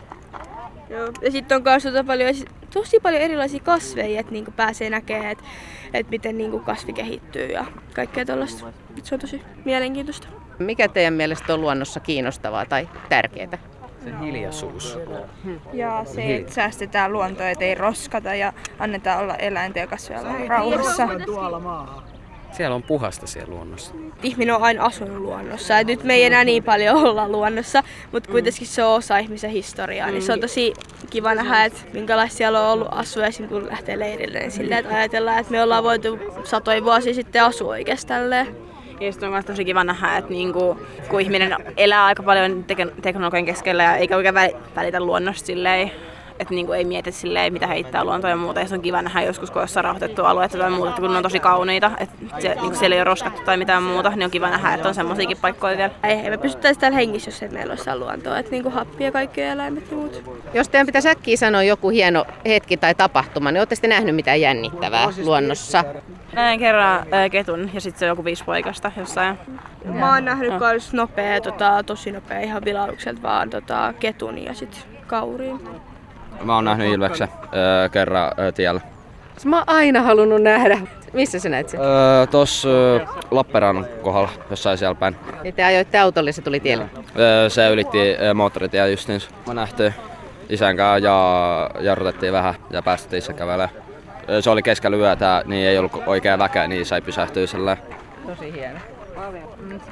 Joo. 0.90 1.12
Ja 1.22 1.32
sitten 1.32 1.56
on 1.56 1.64
myös 1.64 1.84
tota 1.84 2.04
paljon, 2.04 2.36
tosi 2.74 3.00
paljon 3.00 3.22
erilaisia 3.22 3.60
kasveja, 3.60 4.20
että 4.20 4.32
niinku 4.32 4.52
pääsee 4.52 4.90
näkemään, 4.90 5.32
että 5.32 5.44
et 5.94 6.10
miten 6.10 6.38
niinku 6.38 6.60
kasvi 6.60 6.94
kehittyy 6.94 7.46
ja 7.46 7.66
kaikkea 7.94 8.26
tällaista. 8.26 8.74
Se 9.04 9.16
on 9.16 9.22
tosi 9.22 9.42
mielenkiintoista. 9.66 10.28
Mikä 10.60 10.88
teidän 10.88 11.14
mielestä 11.14 11.54
on 11.54 11.62
luonnossa 11.62 12.00
kiinnostavaa 12.00 12.66
tai 12.66 12.90
tärkeää? 13.10 13.58
Se 14.04 14.12
hiljaisuus. 14.22 15.00
Ja 15.74 16.02
se, 16.06 16.36
että 16.36 16.54
säästetään 16.54 17.14
luontoa, 17.14 17.50
ettei 17.50 17.76
roskata 17.76 18.36
ja 18.36 18.54
annetaan 18.80 19.20
olla 19.20 19.36
eläinten 19.36 19.82
ja 19.82 19.88
kasveilla 19.88 20.34
rauhassa. 20.48 21.08
Siellä 22.52 22.76
on 22.76 22.84
puhasta 22.84 23.28
siellä 23.28 23.54
luonnossa. 23.54 23.94
Ihminen 24.24 24.56
on 24.56 24.62
aina 24.62 24.86
asunut 24.86 25.18
luonnossa. 25.18 25.80
Et 25.80 25.88
nyt 25.88 26.04
me 26.04 26.14
ei 26.14 26.24
enää 26.24 26.44
niin 26.44 26.64
paljon 26.64 26.98
olla 27.08 27.30
luonnossa, 27.30 27.84
mutta 28.12 28.32
kuitenkin 28.32 28.68
se 28.68 28.84
on 28.84 28.96
osa 28.96 29.18
ihmisen 29.18 29.52
historiaa. 29.52 30.12
Niin 30.12 30.22
se 30.22 30.34
on 30.34 30.40
tosi 30.40 30.74
kiva 31.10 31.36
nähdä, 31.36 31.66
että 31.66 31.80
minkälaista 31.94 32.38
siellä 32.38 32.62
on 32.62 32.74
ollut 32.74 32.88
asua 32.92 33.26
esim. 33.26 33.48
kun 33.48 33.68
lähtee 33.68 34.00
leirille. 34.00 34.40
Niin 34.40 34.52
silleen, 34.52 34.80
että 34.80 34.96
ajatellaan, 34.96 35.40
että 35.40 35.52
me 35.52 35.64
ollaan 35.64 35.84
voitu 35.84 36.20
satoja 36.44 36.84
vuosia 36.84 37.14
sitten 37.14 37.44
asua 37.44 37.70
oikeastaan. 37.70 38.24
Ja 39.00 39.12
sitten 39.12 39.28
on 39.28 39.34
myös 39.34 39.46
tosi 39.46 39.66
kiva 39.66 39.84
nähdä, 39.84 40.18
että 40.18 40.32
niinku, 40.32 40.80
kun 41.10 41.22
ihminen 41.22 41.56
elää 41.78 42.06
aika 42.06 42.24
paljon 42.24 42.66
teknologian 43.02 43.46
keskellä 43.46 43.84
ja 43.84 43.96
eikä 43.96 44.16
oikein 44.16 44.36
välitä 44.76 45.00
luonnosta 45.00 45.46
silleen, 45.46 45.92
että 46.40 46.54
niinku 46.54 46.72
ei 46.72 46.86
mieti 46.86 47.12
silleen, 47.12 47.54
mitä 47.54 47.68
heittää 47.68 48.04
luontoa 48.04 48.30
ja 48.30 48.36
muuta. 48.36 48.60
Ja 48.60 48.68
se 48.68 48.76
on 48.76 48.82
kiva 48.82 49.02
nähdä 49.02 49.22
joskus, 49.22 49.52
kun 49.52 49.62
jossain 49.62 49.84
rauhoitettu 49.84 50.26
alueita 50.26 50.58
tai 50.58 50.70
muuta, 50.70 50.92
kun 50.92 51.12
ne 51.12 51.18
on 51.18 51.24
tosi 51.24 51.40
kauniita. 51.40 51.92
Että 51.98 52.16
se, 52.40 52.56
niinku 52.56 52.76
siellä 52.78 52.96
ei 52.96 53.00
ole 53.00 53.04
roskattu 53.04 53.42
tai 53.46 53.58
mitään 53.58 53.84
muuta, 53.84 54.10
niin 54.10 54.24
on 54.24 54.32
kiva 54.32 54.50
nähdä, 54.50 54.74
että 54.74 54.88
on 54.88 54.96
semmoisiakin 54.96 55.38
paikkoja 55.38 55.78
vielä. 55.78 55.94
Ei, 56.04 56.14
ei 56.14 56.30
me 56.30 56.38
pystyttäisiin 56.38 56.82
täällä 56.82 56.96
hengissä, 56.98 57.30
jos 57.30 57.44
ei 57.44 57.50
meillä 57.50 57.72
olisi 57.72 57.96
luontoa. 57.96 58.40
Että 58.40 58.52
niinku 58.52 58.70
happi 58.70 59.04
ja 59.04 59.12
kaikki 59.12 59.42
eläimet 59.42 59.92
ja 59.92 59.98
muut. 59.98 60.24
Jos 60.54 60.70
teidän 60.70 60.86
pitäisi 60.86 61.10
äkkiä 61.10 61.38
sanoa 61.38 61.64
joku 61.64 61.90
hieno 61.90 62.26
hetki 62.46 62.78
tai 62.78 62.96
tapahtuma, 62.96 63.52
niin 63.52 63.62
olette 63.62 63.88
nähnyt 63.88 64.16
mitään 64.16 64.42
jännittävää 64.42 65.08
luonnossa? 65.24 65.84
Näin 66.34 66.60
kerran 66.60 67.06
ää, 67.12 67.30
ketun 67.30 67.70
ja 67.74 67.82
sitten 67.82 68.00
se 68.00 68.06
on 68.06 68.10
joku 68.10 68.26
viisi 68.26 68.44
poikasta 68.44 68.92
jossain. 68.98 69.38
Mä 69.86 70.14
oon 70.14 70.26
nähnyt 70.26 70.52
no. 70.52 70.60
myös 70.60 70.94
nopea, 70.94 71.42
tota, 71.42 71.84
tosi 71.86 72.12
nopea 72.12 72.40
ihan 72.40 72.66
vilaukselta 72.66 73.22
vaan 73.22 73.50
tota, 73.50 73.94
ketun 74.00 74.38
ja 74.38 74.54
sitten 74.54 74.82
kauriin. 75.08 75.60
Mä 76.44 76.56
oon 76.56 76.66
nähnyt 76.66 76.94
Ilveksen 76.94 77.28
öö, 77.54 77.90
kerran 77.90 78.32
öö, 78.40 78.52
tiellä. 78.52 78.82
Mä 79.46 79.58
oon 79.58 79.64
aina 79.68 80.02
halunnut 80.02 80.42
nähdä. 80.42 80.80
Missä 81.14 81.40
sä 81.40 81.50
näit 81.50 81.70
sen? 81.70 81.80
Öö, 81.80 82.26
Tuossa 82.26 82.70
öö, 82.70 83.00
Lappeenrannan 83.32 83.86
kohdalla, 84.02 84.30
jossain 84.50 84.78
siellä 84.78 84.96
päin. 84.96 85.16
Ja 85.44 85.52
te 85.52 85.64
ajoitte 85.64 86.00
autolle, 86.00 86.32
se 86.32 86.42
tuli 86.42 86.60
tielle? 86.60 86.86
Öö, 87.20 87.50
se 87.50 87.70
ylitti 87.70 88.16
öö, 88.22 88.34
moottoritie 88.34 88.92
justiinsa. 88.92 89.30
Mä 89.48 89.54
nähty 89.54 89.94
isän 90.50 90.78
kanssa 90.78 91.08
ja 91.08 91.70
jarrutettiin 91.80 92.34
vähän 92.34 92.56
ja 92.70 92.82
päästettiin 92.82 93.18
isä 93.18 93.34
kävelemään. 93.34 93.70
Se 94.42 94.50
oli 94.50 94.64
keskellä 94.64 94.98
yötä, 94.98 95.44
niin 95.46 95.68
ei 95.68 95.78
ollut 95.78 96.04
oikein 96.06 96.40
väkeä, 96.40 96.68
niin 96.68 96.86
sai 96.86 97.02
pysähtyä 97.02 97.48
sellainen. 97.48 97.86
Tosi 98.28 98.54
hieno. 98.54 98.80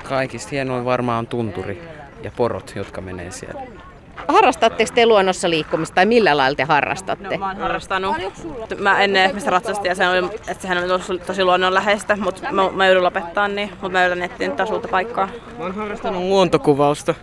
Kaikista 0.03 0.49
hienoin 0.51 0.85
varmaan 0.85 1.19
on 1.19 1.27
tunturi 1.27 1.83
ja 2.23 2.31
porot, 2.35 2.73
jotka 2.75 3.01
menee 3.01 3.31
siellä. 3.31 3.61
Harrastatteko 4.27 4.91
te 4.95 5.05
luonnossa 5.05 5.49
liikkumista 5.49 5.95
tai 5.95 6.05
millä 6.05 6.37
lailla 6.37 6.55
te 6.55 6.63
harrastatte? 6.63 7.29
No, 7.29 7.37
mä 7.37 7.47
oon 7.47 7.57
harrastanut. 7.57 8.15
Mä 8.79 9.01
ennen 9.01 9.23
esimerkiksi 9.23 9.49
ratsastin 9.49 9.89
ja 9.89 9.95
se 9.95 10.09
oli, 10.09 10.29
että 10.47 10.61
sehän 10.61 10.77
on 10.77 10.87
tosi, 10.87 11.17
tosi 11.17 11.43
luonnonläheistä, 11.43 12.15
mutta 12.15 12.51
mä, 12.51 12.69
mä 12.69 12.85
joudun 12.85 13.03
lopettaa 13.03 13.47
niin, 13.47 13.69
mutta 13.69 13.89
mä 13.89 14.05
yritän 14.05 14.23
etsiä 14.23 14.51
taas 14.51 14.71
uutta 14.71 14.87
paikkaa. 14.87 15.29
Mä 15.57 15.63
oon 15.63 15.75
harrastanut 15.75 16.21
luontokuvausta. 16.21 17.15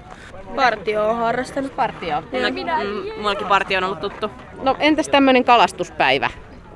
Partio 0.57 1.09
on 1.09 1.17
harrastanut. 1.17 1.77
Partio? 1.77 2.23
Minä. 2.51 2.79
Mm, 2.85 3.21
mullakin 3.23 3.47
partio 3.47 3.79
on 3.79 3.85
ollut 3.85 4.01
tuttu. 4.01 4.31
No 4.63 4.77
entäs 4.79 5.09
tämmönen 5.09 5.45
kalastuspäivä? 5.45 6.31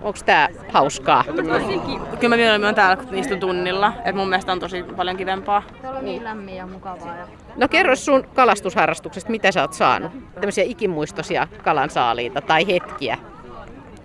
Onko 0.07 0.19
tää 0.27 0.49
hauskaa? 0.73 1.25
Kyllä 1.25 2.29
mä 2.29 2.37
mieluummin 2.37 2.69
on 2.69 2.75
täällä, 2.75 2.97
kun 2.97 3.15
istun 3.15 3.41
tunnilla. 3.41 3.93
Et 4.05 4.17
mun 4.17 4.29
mielestä 4.29 4.53
on 4.53 4.61
tosi 4.61 4.83
paljon 4.83 5.17
kivempaa. 5.17 5.63
Täällä 5.83 5.99
on 5.99 6.05
niin 6.05 6.25
lämmin 6.25 6.57
ja 6.57 6.67
mukavaa. 6.67 7.17
Ja... 7.17 7.27
No 7.57 7.69
kerro 7.69 7.97
sun 7.97 8.27
kalastusharrastuksesta, 8.35 9.31
mitä 9.31 9.53
sä 9.53 9.61
oot 9.61 9.73
saanut? 9.73 10.13
Tämmöisiä 10.35 10.65
ikimuistoisia 10.65 11.49
kalansaaliita 11.65 12.41
tai 12.41 12.67
hetkiä. 12.67 13.19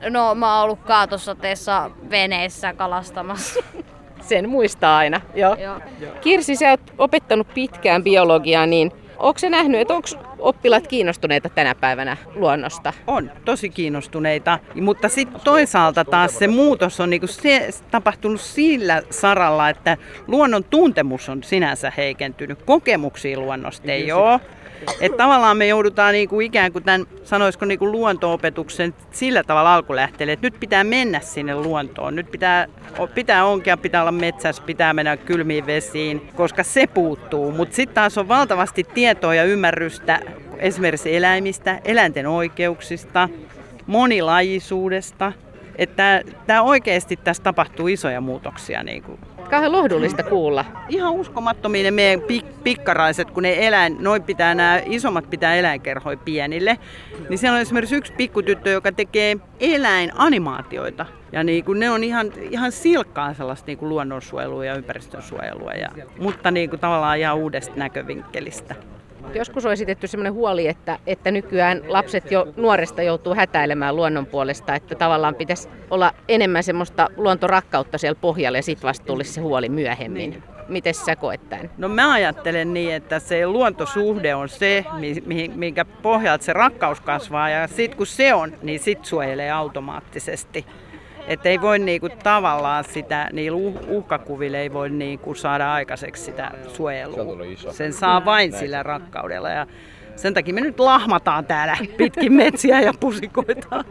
No 0.10 0.36
mä 0.36 0.56
oon 0.56 0.64
ollut 0.64 0.80
kaatosateessa 0.80 1.92
veneessä 2.10 2.74
kalastamassa. 2.74 3.60
Sen 4.22 4.50
muistaa 4.50 4.98
aina, 4.98 5.22
joo. 5.36 5.56
joo. 5.56 5.80
Kirsi, 6.22 6.56
sä 6.56 6.70
oot 6.70 6.94
opettanut 6.98 7.48
pitkään 7.54 8.04
biologiaa, 8.04 8.66
niin 8.66 8.92
Onko 9.22 9.40
se 9.40 9.50
nähnyt, 9.50 9.82
että 9.82 9.94
onko 9.94 10.08
oppilaat 10.42 10.88
kiinnostuneita 10.88 11.50
tänä 11.50 11.76
päivänä 11.76 12.18
luonnosta? 12.36 12.94
On, 13.08 13.32
tosi 13.46 13.70
kiinnostuneita. 13.70 14.60
Mutta 14.82 15.10
sitten 15.10 15.42
toisaalta 15.42 16.06
taas 16.06 16.38
se 16.38 16.48
muutos 16.48 17.00
on 17.00 17.10
niinku 17.10 17.28
se, 17.28 17.70
tapahtunut 17.92 18.42
sillä 18.42 19.02
saralla, 19.10 19.70
että 19.70 19.98
luonnon 20.28 20.64
tuntemus 20.64 21.30
on 21.30 21.44
sinänsä 21.44 21.92
heikentynyt. 21.98 22.64
Kokemuksia 22.64 23.40
luonnosta 23.40 23.92
ei 23.92 24.12
ole. 24.12 24.40
Että 25.02 25.18
tavallaan 25.18 25.58
me 25.58 25.68
joudutaan 25.68 26.14
niinku 26.14 26.40
ikään 26.40 26.72
kuin 26.72 26.84
tämän, 26.84 27.06
sanoisiko 27.24 27.66
niinku 27.66 27.92
luonto-opetuksen 27.92 28.94
sillä 29.12 29.44
tavalla 29.44 29.76
alkulähteelle, 29.76 30.34
että 30.34 30.48
nyt 30.48 30.60
pitää 30.60 30.84
mennä 30.84 31.20
sinne 31.20 31.56
luontoon. 31.56 32.16
Nyt 32.16 32.32
pitää, 32.32 32.68
pitää 33.16 33.46
onkea, 33.46 33.78
pitää 33.78 34.02
olla 34.02 34.12
metsässä, 34.12 34.64
pitää 34.64 34.94
mennä 34.94 35.18
kylmiin 35.18 35.66
vesiin, 35.66 36.30
koska 36.36 36.64
se 36.64 36.88
puuttuu. 36.88 37.52
Mutta 37.52 37.76
sitten 37.76 37.96
taas 37.96 38.18
on 38.18 38.28
valtavasti 38.28 38.84
tietoa 38.84 39.36
ja 39.36 39.44
ymmärrystä 39.44 40.20
esimerkiksi 40.58 41.16
eläimistä, 41.16 41.80
eläinten 41.86 42.28
oikeuksista, 42.28 43.30
monilajisuudesta. 43.88 45.34
Että 45.76 46.22
tämä 46.48 46.62
oikeasti 46.62 47.16
tässä 47.16 47.44
tapahtuu 47.44 47.88
isoja 47.88 48.22
muutoksia. 48.22 48.84
Niin 48.84 49.04
kuin. 49.04 49.20
Kauhean 49.52 49.72
lohdullista 49.72 50.24
kuulla. 50.24 50.66
Ihan 50.90 51.12
uskomattomia 51.14 51.84
ne 51.84 51.92
meidän 51.92 52.20
pik- 52.20 52.54
pikkaraiset, 52.64 53.32
kun 53.32 53.44
ne 53.44 53.68
eläin, 53.68 53.98
noin 54.00 54.24
pitää 54.24 54.56
nämä 54.56 54.82
isommat 54.86 55.30
pitää 55.30 55.56
eläinkerhoja 55.56 56.18
pienille. 56.18 56.78
Niin 57.30 57.38
siellä 57.38 57.56
on 57.56 57.62
esimerkiksi 57.62 57.96
yksi 57.96 58.14
pikkutyttö, 58.14 58.70
joka 58.70 58.92
tekee 58.92 59.38
eläinanimaatioita. 59.60 61.06
Ja 61.32 61.44
niin 61.44 61.66
kuin 61.66 61.80
ne 61.80 61.90
on 61.90 62.04
ihan, 62.04 62.32
ihan 62.50 62.72
silkkaa 62.72 63.34
sellaista 63.34 63.68
niin 63.68 63.78
kuin 63.78 63.90
luonnonsuojelua 63.90 64.66
ja 64.66 64.76
ympäristönsuojelua, 64.76 65.72
ja, 65.72 65.90
mutta 66.20 66.52
niin 66.52 66.70
kuin 66.70 66.80
tavallaan 66.80 67.20
ihan 67.20 67.38
uudesta 67.38 67.76
näkövinkkelistä. 67.76 68.76
Joskus 69.34 69.66
on 69.66 69.72
esitetty 69.72 70.08
sellainen 70.08 70.34
huoli, 70.34 70.68
että, 70.68 71.00
että 71.08 71.32
nykyään 71.32 71.82
lapset 71.88 72.32
jo 72.32 72.48
nuoresta 72.58 73.02
joutuu 73.02 73.36
hätäilemään 73.36 73.96
luonnon 73.96 74.26
puolesta, 74.26 74.76
että 74.76 74.96
tavallaan 74.96 75.36
pitäisi 75.36 75.70
olla 75.90 76.14
enemmän 76.28 76.64
semmoista 76.64 77.08
luontorakkautta 77.18 77.98
siellä 77.98 78.20
pohjalla 78.22 78.58
ja 78.58 78.64
sitten 78.64 78.88
vasta 78.88 79.06
tulisi 79.06 79.34
se 79.34 79.42
huoli 79.42 79.70
myöhemmin. 79.70 80.44
Miten 80.68 80.94
sä 80.94 81.16
koet 81.16 81.50
tämän? 81.50 81.70
No 81.78 81.90
mä 81.90 82.14
ajattelen 82.14 82.74
niin, 82.74 82.94
että 82.94 83.20
se 83.20 83.48
luontosuhde 83.48 84.36
on 84.36 84.50
se, 84.50 84.86
minkä 85.56 85.86
pohjalta 85.86 86.44
se 86.44 86.54
rakkaus 86.54 87.02
kasvaa 87.02 87.50
ja 87.50 87.68
sitten 87.68 87.98
kun 87.98 88.08
se 88.08 88.34
on, 88.34 88.54
niin 88.62 88.80
sit 88.80 89.06
suojelee 89.06 89.52
automaattisesti. 89.52 90.66
Että 91.28 91.50
ei 91.50 91.62
voi 91.62 91.80
niinku 91.80 92.10
tavallaan 92.24 92.84
sitä, 92.84 93.30
niillä 93.34 93.58
uhkakuvilla 93.88 94.58
ei 94.58 94.74
voi 94.74 94.90
niinku 94.90 95.36
saada 95.36 95.74
aikaiseksi 95.74 96.24
sitä 96.24 96.52
suojelua. 96.68 97.48
Sen 97.72 97.94
saa 97.94 98.26
vain 98.26 98.54
sillä 98.54 98.84
rakkaudella. 98.84 99.50
Ja 99.50 99.68
sen 100.16 100.34
takia 100.34 100.54
me 100.54 100.62
nyt 100.62 100.80
lahmataan 100.80 101.46
täällä 101.46 101.78
pitkin 101.98 102.34
metsiä 102.34 102.82
ja 102.82 102.94
pusikoita. 103.00 103.84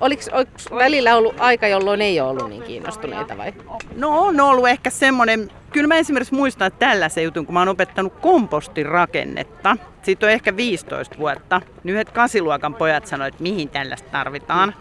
Oliko, 0.00 0.22
oliko 0.32 0.50
välillä 0.74 1.16
ollut 1.16 1.40
aika, 1.40 1.66
jolloin 1.66 2.02
ei 2.02 2.20
ole 2.20 2.30
ollut 2.30 2.48
niin 2.48 2.62
kiinnostuneita 2.62 3.38
vai? 3.38 3.52
No 3.96 4.20
on 4.20 4.40
ollut 4.40 4.68
ehkä 4.68 4.90
semmoinen, 4.90 5.50
kyllä 5.72 5.88
mä 5.88 5.96
esimerkiksi 5.96 6.34
muistan 6.34 6.66
että 6.66 6.86
tällä 6.86 7.08
se 7.08 7.22
jutun, 7.22 7.46
kun 7.46 7.52
mä 7.52 7.58
oon 7.58 7.68
opettanut 7.68 8.12
kompostirakennetta. 8.20 9.76
Siitä 10.02 10.26
on 10.26 10.32
ehkä 10.32 10.56
15 10.56 11.18
vuotta. 11.18 11.60
Yhdet 11.84 12.10
kasiluokan 12.10 12.74
pojat 12.74 13.06
sanoivat, 13.06 13.34
että 13.34 13.42
mihin 13.42 13.68
tällaista 13.68 14.08
tarvitaan. 14.10 14.74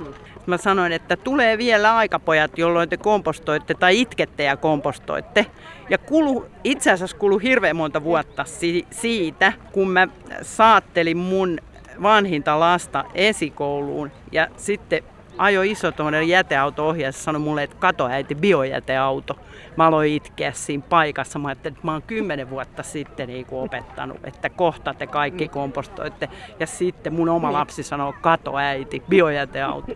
Mä 0.45 0.57
sanoin, 0.57 0.91
että 0.91 1.17
tulee 1.17 1.57
vielä 1.57 1.95
aikapojat, 1.95 2.57
jolloin 2.57 2.89
te 2.89 2.97
kompostoitte 2.97 3.73
tai 3.73 4.01
itkette 4.01 4.43
ja 4.43 4.57
kompostoitte. 4.57 5.45
Ja 5.89 5.97
kulu, 5.97 6.45
itse 6.63 6.91
asiassa 6.91 7.17
kulu 7.17 7.37
hirveän 7.37 7.75
monta 7.75 8.03
vuotta 8.03 8.43
si- 8.43 8.87
siitä, 8.91 9.53
kun 9.71 9.89
mä 9.89 10.07
saattelin 10.41 11.17
mun 11.17 11.57
vanhinta 12.01 12.59
lasta 12.59 13.05
esikouluun 13.13 14.11
ja 14.31 14.47
sitten 14.57 15.03
ajo 15.37 15.61
iso 15.61 15.91
tuommoinen 15.91 16.27
jäteauto 16.27 16.87
ohi 16.87 17.01
ja 17.01 17.11
sanoi 17.11 17.39
mulle, 17.39 17.63
että 17.63 17.75
kato 17.79 18.07
äiti 18.07 18.35
biojäteauto. 18.35 19.39
Mä 19.77 19.87
aloin 19.87 20.13
itkeä 20.13 20.51
siinä 20.51 20.83
paikassa. 20.89 21.39
Mä 21.39 21.47
ajattelin, 21.47 21.75
että 21.75 21.87
mä 21.87 21.91
oon 21.91 22.01
kymmenen 22.01 22.49
vuotta 22.49 22.83
sitten 22.83 23.27
niin 23.27 23.45
kuin 23.45 23.61
opettanut, 23.61 24.17
että 24.23 24.49
kohta 24.49 24.93
te 24.93 25.07
kaikki 25.07 25.47
kompostoitte. 25.47 26.29
Ja 26.59 26.67
sitten 26.67 27.13
mun 27.13 27.29
oma 27.29 27.53
lapsi 27.53 27.83
sanoo, 27.83 28.13
kato 28.21 28.57
äiti, 28.57 29.03
biojäteauto 29.09 29.93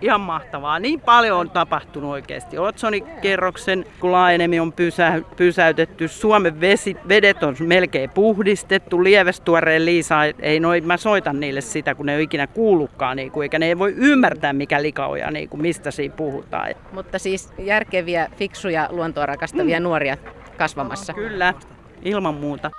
ihan 0.00 0.20
mahtavaa. 0.20 0.78
Niin 0.78 1.00
paljon 1.00 1.38
on 1.38 1.50
tapahtunut 1.50 2.10
oikeasti. 2.10 2.58
Otsonikerroksen 2.58 3.84
kun 4.00 4.12
laajenemi 4.12 4.60
on 4.60 4.72
pysä, 4.72 5.22
pysäytetty. 5.36 6.08
Suomen 6.08 6.60
vesi, 6.60 6.96
vedet 7.08 7.42
on 7.42 7.56
melkein 7.60 8.10
puhdistettu. 8.10 9.04
Lievestuoreen 9.04 9.84
Liisa, 9.84 10.24
ei 10.24 10.60
noin, 10.60 10.86
mä 10.86 10.96
soitan 10.96 11.40
niille 11.40 11.60
sitä, 11.60 11.94
kun 11.94 12.06
ne 12.06 12.12
ei 12.12 12.16
ole 12.16 12.22
ikinä 12.22 12.46
kuullutkaan, 12.46 13.16
niin 13.16 13.30
kuin, 13.30 13.42
eikä 13.42 13.58
ne 13.58 13.66
ei 13.66 13.78
voi 13.78 13.94
ymmärtää, 13.96 14.52
mikä 14.52 14.82
likaoja, 14.82 15.30
niin 15.30 15.48
kuin, 15.48 15.62
mistä 15.62 15.90
siinä 15.90 16.14
puhutaan. 16.16 16.74
Mutta 16.92 17.18
siis 17.18 17.52
järkeviä, 17.58 18.28
fiksuja, 18.36 18.88
luontoa 18.90 19.26
rakastavia 19.26 19.80
mm. 19.80 19.84
nuoria 19.84 20.16
kasvamassa. 20.58 21.12
Kyllä, 21.12 21.54
ilman 22.02 22.34
muuta. 22.34 22.70